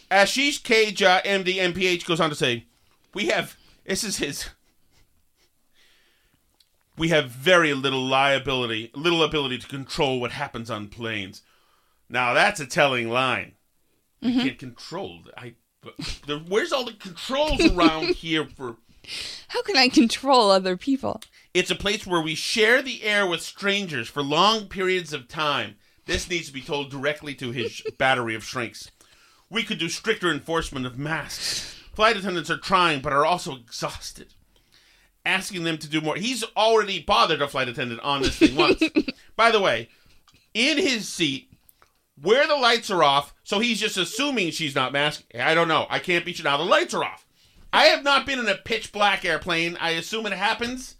[0.09, 0.91] Ashish K.
[0.91, 2.65] Jha, MD, MPH goes on to say,
[3.13, 4.49] "We have this is his.
[6.97, 11.41] We have very little liability, little ability to control what happens on planes.
[12.09, 13.53] Now that's a telling line.
[14.21, 14.41] We Mhm.
[14.43, 15.23] can't control.
[15.37, 15.55] I.
[15.81, 15.97] but
[16.27, 18.77] The, where's all the controls around here for?
[19.49, 21.21] How can I control other people?
[21.53, 25.75] It's a place where we share the air with strangers for long periods of time.
[26.05, 28.89] This needs to be told directly to his battery of shrinks.
[29.49, 31.75] We could do stricter enforcement of masks.
[31.93, 34.33] Flight attendants are trying, but are also exhausted.
[35.25, 36.15] Asking them to do more.
[36.15, 38.81] He's already bothered a flight attendant on this thing once.
[39.35, 39.89] By the way,
[40.53, 41.51] in his seat,
[42.19, 45.25] where the lights are off, so he's just assuming she's not masked.
[45.37, 45.85] I don't know.
[45.89, 46.45] I can't be sure.
[46.45, 47.25] Now the lights are off.
[47.73, 49.77] I have not been in a pitch black airplane.
[49.79, 50.95] I assume it happens.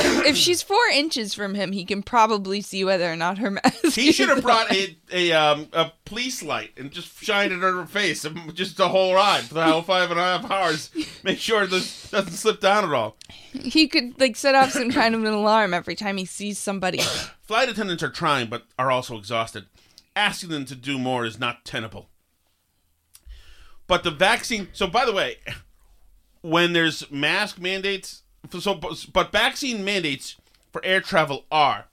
[0.00, 3.96] if she's four inches from him, he can probably see whether or not her mask.
[3.96, 7.76] He should have brought a a um a police light and just shined it on
[7.76, 10.90] her face, just the whole ride for the whole five and a half hours.
[11.24, 13.16] Make sure this doesn't slip down at all.
[13.52, 16.98] He could like set off some kind of an alarm every time he sees somebody.
[17.42, 19.66] Flight attendants are trying, but are also exhausted.
[20.14, 22.08] Asking them to do more is not tenable.
[23.88, 24.68] But the vaccine.
[24.72, 25.38] So, by the way,
[26.42, 28.22] when there's mask mandates,
[28.60, 28.74] so
[29.12, 30.36] but vaccine mandates
[30.70, 31.86] for air travel are.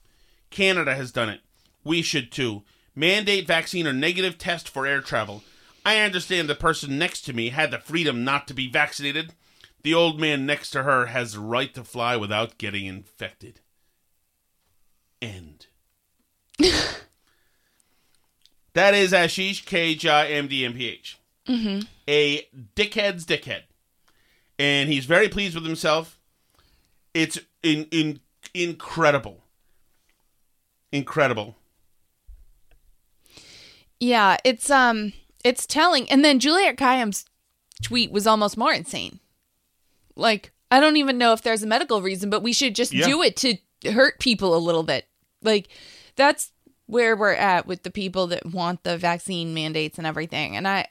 [0.51, 1.41] Canada has done it.
[1.83, 2.61] We should too.
[2.95, 5.43] Mandate vaccine or negative test for air travel.
[5.85, 9.33] I understand the person next to me had the freedom not to be vaccinated.
[9.83, 13.61] The old man next to her has the right to fly without getting infected.
[15.21, 15.67] End.
[18.73, 19.95] that is Ashish K.
[19.95, 21.15] Jha, MD, MPH.
[21.47, 21.81] Mm-hmm.
[22.07, 23.63] A dickhead's dickhead.
[24.57, 26.17] And he's very pleased with himself.
[27.13, 28.19] It's in, in,
[28.53, 29.43] incredible.
[30.91, 31.55] Incredible.
[33.99, 36.09] Yeah, it's um, it's telling.
[36.09, 37.25] And then Juliet Kayyem's
[37.81, 39.19] tweet was almost more insane.
[40.15, 43.05] Like, I don't even know if there's a medical reason, but we should just Yeah.
[43.05, 43.57] do it to
[43.91, 45.07] hurt people a little bit.
[45.41, 45.67] Like,
[46.15, 46.51] that's
[46.87, 50.55] where we're at with the people that want the vaccine mandates and everything.
[50.55, 50.87] And I,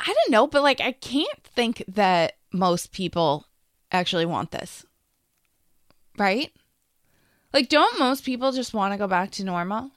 [0.00, 3.46] I don't know, but like, I can't think that most people
[3.90, 4.84] actually want this,
[6.18, 6.52] right?
[7.52, 9.90] Like, don't most people just want to go back to normal?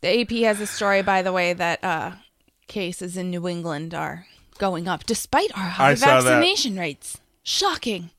[0.00, 2.12] The AP has a story, by the way, that uh,
[2.68, 4.26] cases in New England are
[4.58, 7.18] going up despite our high I vaccination rates.
[7.42, 8.10] Shocking.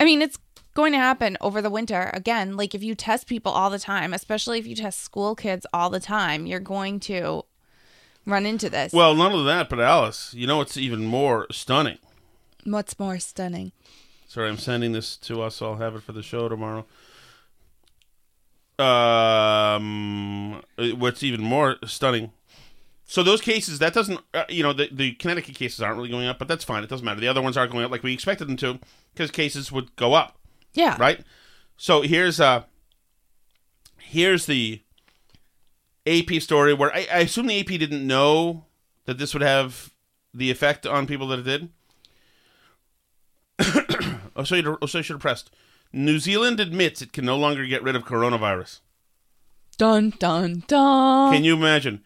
[0.00, 0.38] I mean, it's
[0.76, 2.56] going to happen over the winter again.
[2.56, 5.90] Like, if you test people all the time, especially if you test school kids all
[5.90, 7.44] the time, you're going to
[8.26, 8.92] run into this.
[8.92, 11.98] Well, none of that, but Alice, you know what's even more stunning?
[12.64, 13.72] What's more stunning?
[14.28, 15.56] Sorry, I'm sending this to us.
[15.56, 16.84] So I'll have it for the show tomorrow.
[18.78, 22.32] Um, what's even more stunning?
[23.06, 26.26] So those cases, that doesn't, uh, you know, the, the Connecticut cases aren't really going
[26.26, 26.82] up, but that's fine.
[26.82, 27.20] It doesn't matter.
[27.20, 28.78] The other ones aren't going up like we expected them to,
[29.14, 30.36] because cases would go up.
[30.76, 30.96] Yeah.
[31.00, 31.20] Right.
[31.76, 32.64] So here's uh,
[33.98, 34.82] here's the
[36.06, 38.66] AP story where I, I assume the AP didn't know
[39.06, 39.90] that this would have
[40.32, 41.68] the effect on people that it did.
[44.36, 44.62] I'll show you.
[44.62, 45.50] The, I'll show you the pressed.
[45.92, 48.80] New Zealand admits it can no longer get rid of coronavirus.
[49.78, 51.32] Dun dun dun.
[51.32, 52.02] Can you imagine?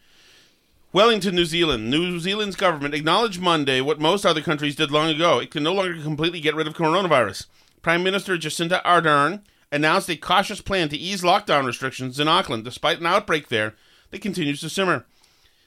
[0.93, 1.89] Wellington, New Zealand.
[1.89, 5.39] New Zealand's government acknowledged Monday what most other countries did long ago.
[5.39, 7.45] It can no longer completely get rid of coronavirus.
[7.81, 12.99] Prime Minister Jacinda Ardern announced a cautious plan to ease lockdown restrictions in Auckland, despite
[12.99, 13.73] an outbreak there
[14.11, 15.05] that continues to simmer.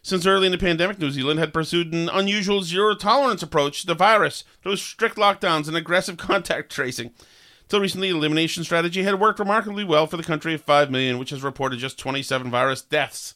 [0.03, 3.87] Since early in the pandemic, New Zealand had pursued an unusual zero tolerance approach to
[3.87, 7.13] the virus through strict lockdowns and aggressive contact tracing.
[7.69, 11.19] Till recently, the elimination strategy had worked remarkably well for the country of 5 million,
[11.19, 13.35] which has reported just 27 virus deaths.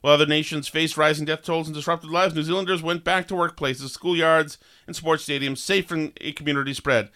[0.00, 3.34] While other nations faced rising death tolls and disrupted lives, New Zealanders went back to
[3.34, 4.58] workplaces, schoolyards,
[4.88, 7.08] and sports stadiums safe from community spread.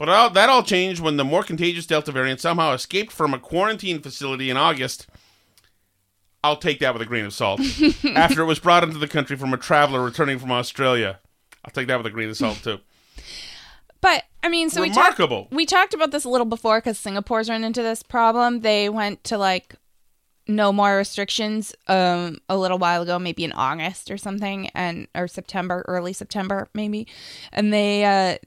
[0.00, 3.38] But all, that all changed when the more contagious Delta variant somehow escaped from a
[3.38, 5.06] quarantine facility in August
[6.42, 7.60] I'll take that with a grain of salt.
[8.14, 11.20] After it was brought into the country from a traveler returning from Australia,
[11.64, 12.78] I'll take that with a grain of salt too.
[14.00, 15.36] But I mean, so Remarkable.
[15.36, 18.60] we talked we talked about this a little before because Singapore's run into this problem.
[18.60, 19.74] They went to like
[20.48, 25.28] no more restrictions um a little while ago, maybe in August or something, and or
[25.28, 27.06] September, early September maybe,
[27.52, 28.38] and they uh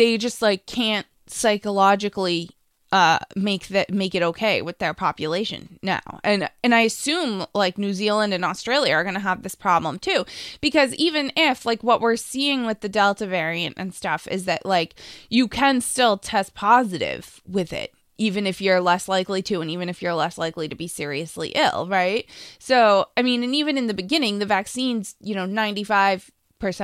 [0.00, 2.48] they just like can't psychologically
[2.90, 6.00] uh make that make it okay with their population now.
[6.24, 9.98] And and i assume like new zealand and australia are going to have this problem
[9.98, 10.24] too.
[10.62, 14.64] Because even if like what we're seeing with the delta variant and stuff is that
[14.64, 14.94] like
[15.28, 19.88] you can still test positive with it even if you're less likely to and even
[19.90, 22.24] if you're less likely to be seriously ill right?
[22.58, 26.30] So i mean and even in the beginning the vaccine's you know 95%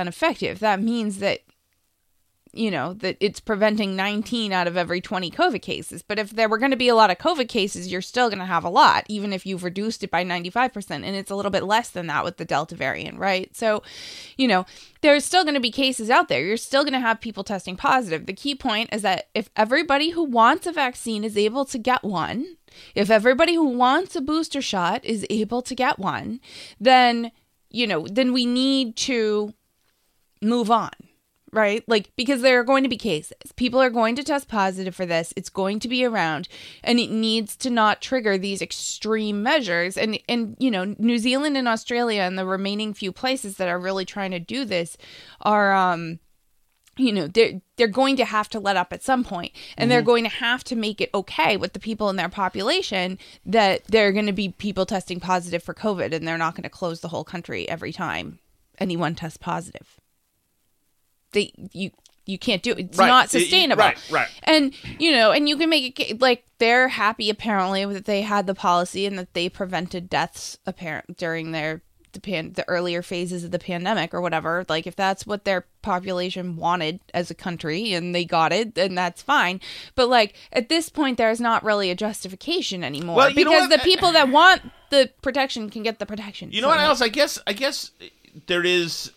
[0.07, 0.59] effective.
[0.59, 1.41] That means that
[2.53, 6.01] you know, that it's preventing 19 out of every 20 COVID cases.
[6.01, 8.39] But if there were going to be a lot of COVID cases, you're still going
[8.39, 10.91] to have a lot, even if you've reduced it by 95%.
[10.91, 13.55] And it's a little bit less than that with the Delta variant, right?
[13.55, 13.83] So,
[14.37, 14.65] you know,
[15.01, 16.43] there's still going to be cases out there.
[16.43, 18.25] You're still going to have people testing positive.
[18.25, 22.03] The key point is that if everybody who wants a vaccine is able to get
[22.03, 22.57] one,
[22.95, 26.39] if everybody who wants a booster shot is able to get one,
[26.79, 27.31] then,
[27.69, 29.53] you know, then we need to
[30.41, 30.91] move on
[31.51, 31.83] right?
[31.87, 33.51] Like, because there are going to be cases.
[33.55, 35.33] People are going to test positive for this.
[35.35, 36.47] It's going to be around,
[36.83, 39.97] and it needs to not trigger these extreme measures.
[39.97, 43.79] And, and you know, New Zealand and Australia and the remaining few places that are
[43.79, 44.97] really trying to do this
[45.41, 46.19] are, um,
[46.97, 49.89] you know they're they're going to have to let up at some point and mm-hmm.
[49.89, 53.83] they're going to have to make it okay with the people in their population that
[53.85, 57.01] they're going to be people testing positive for covid and they're not going to close
[57.01, 58.39] the whole country every time
[58.79, 59.99] anyone tests positive
[61.31, 61.91] they you
[62.25, 62.79] you can't do it.
[62.79, 63.07] It's Right.
[63.07, 63.81] not sustainable.
[63.83, 64.27] right, right.
[64.43, 68.47] And you know, and you can make it like they're happy apparently that they had
[68.47, 71.81] the policy and that they prevented deaths apparent during their
[72.13, 74.65] the pan the earlier phases of the pandemic or whatever.
[74.67, 78.95] Like if that's what their population wanted as a country and they got it, then
[78.95, 79.61] that's fine.
[79.95, 84.11] But like at this point there's not really a justification anymore Well, because the people
[84.13, 86.51] that want the protection can get the protection.
[86.51, 87.01] You know So- what else?
[87.01, 87.91] I guess I guess
[88.47, 89.11] there is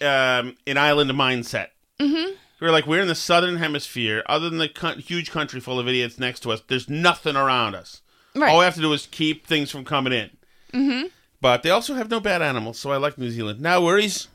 [0.00, 1.68] um, an island mindset.
[2.00, 2.34] Mhm.
[2.60, 4.22] We're like we're in the southern hemisphere.
[4.26, 8.02] Other than the huge country full of idiots next to us, there's nothing around us.
[8.34, 8.50] Right.
[8.50, 10.30] All we have to do is keep things from coming in.
[10.72, 11.10] Mhm.
[11.40, 13.60] But they also have no bad animals, so I like New Zealand.
[13.60, 14.26] No worries.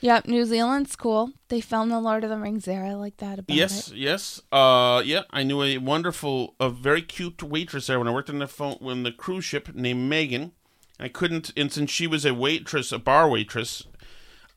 [0.00, 1.30] Yep, New Zealand's cool.
[1.48, 2.84] They filmed the Lord of the Rings there.
[2.84, 3.96] I like that about Yes, it.
[3.98, 4.40] yes.
[4.50, 8.40] Uh, yeah, I knew a wonderful, a very cute waitress there when I worked on
[8.40, 10.50] the phone when the cruise ship named Megan.
[10.98, 13.84] I couldn't, and since she was a waitress, a bar waitress,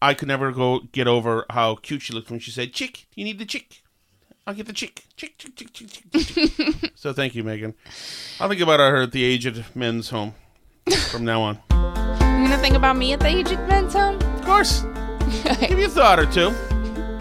[0.05, 3.23] I could never go get over how cute she looked when she said, "Chick, you
[3.23, 3.81] need the chick."
[4.47, 6.27] I'll get the chick, chick, chick, chick, chick, chick.
[6.51, 7.73] chick." so thank you, Megan.
[8.39, 10.35] I'll think about her at the aged men's home
[11.09, 11.55] from now on.
[11.71, 14.21] You gonna think about me at the aged men's home?
[14.21, 14.81] Of course.
[15.67, 16.51] Give you a thought or two.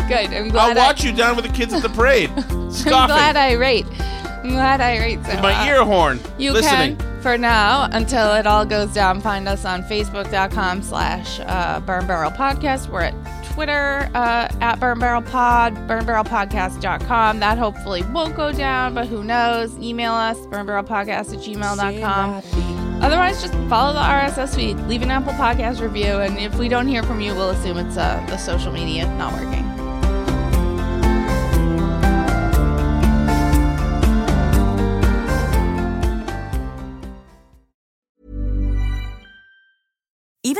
[0.06, 0.34] Good.
[0.34, 0.76] I'm I'll glad.
[0.76, 3.86] watch you down with the kids at the parade, I, I'm glad I rate.
[3.88, 5.24] I'm glad I rate.
[5.24, 6.98] So, with my uh, ear horn, You listening.
[6.98, 12.06] can, for now, until it all goes down, find us on Facebook.com slash uh, Burn
[12.06, 12.90] Barrel Podcast.
[12.90, 17.40] We're at Twitter uh, at Burn Barrel Pod, burn barrel burnbarrelpodcast.com.
[17.40, 19.74] That hopefully won't go down, but who knows?
[19.78, 23.02] Email us, burnbarrelpodcast at gmail.com.
[23.02, 26.86] Otherwise, just follow the RSS feed, leave an Apple Podcast review, and if we don't
[26.86, 29.63] hear from you, we'll assume it's uh, the social media not working.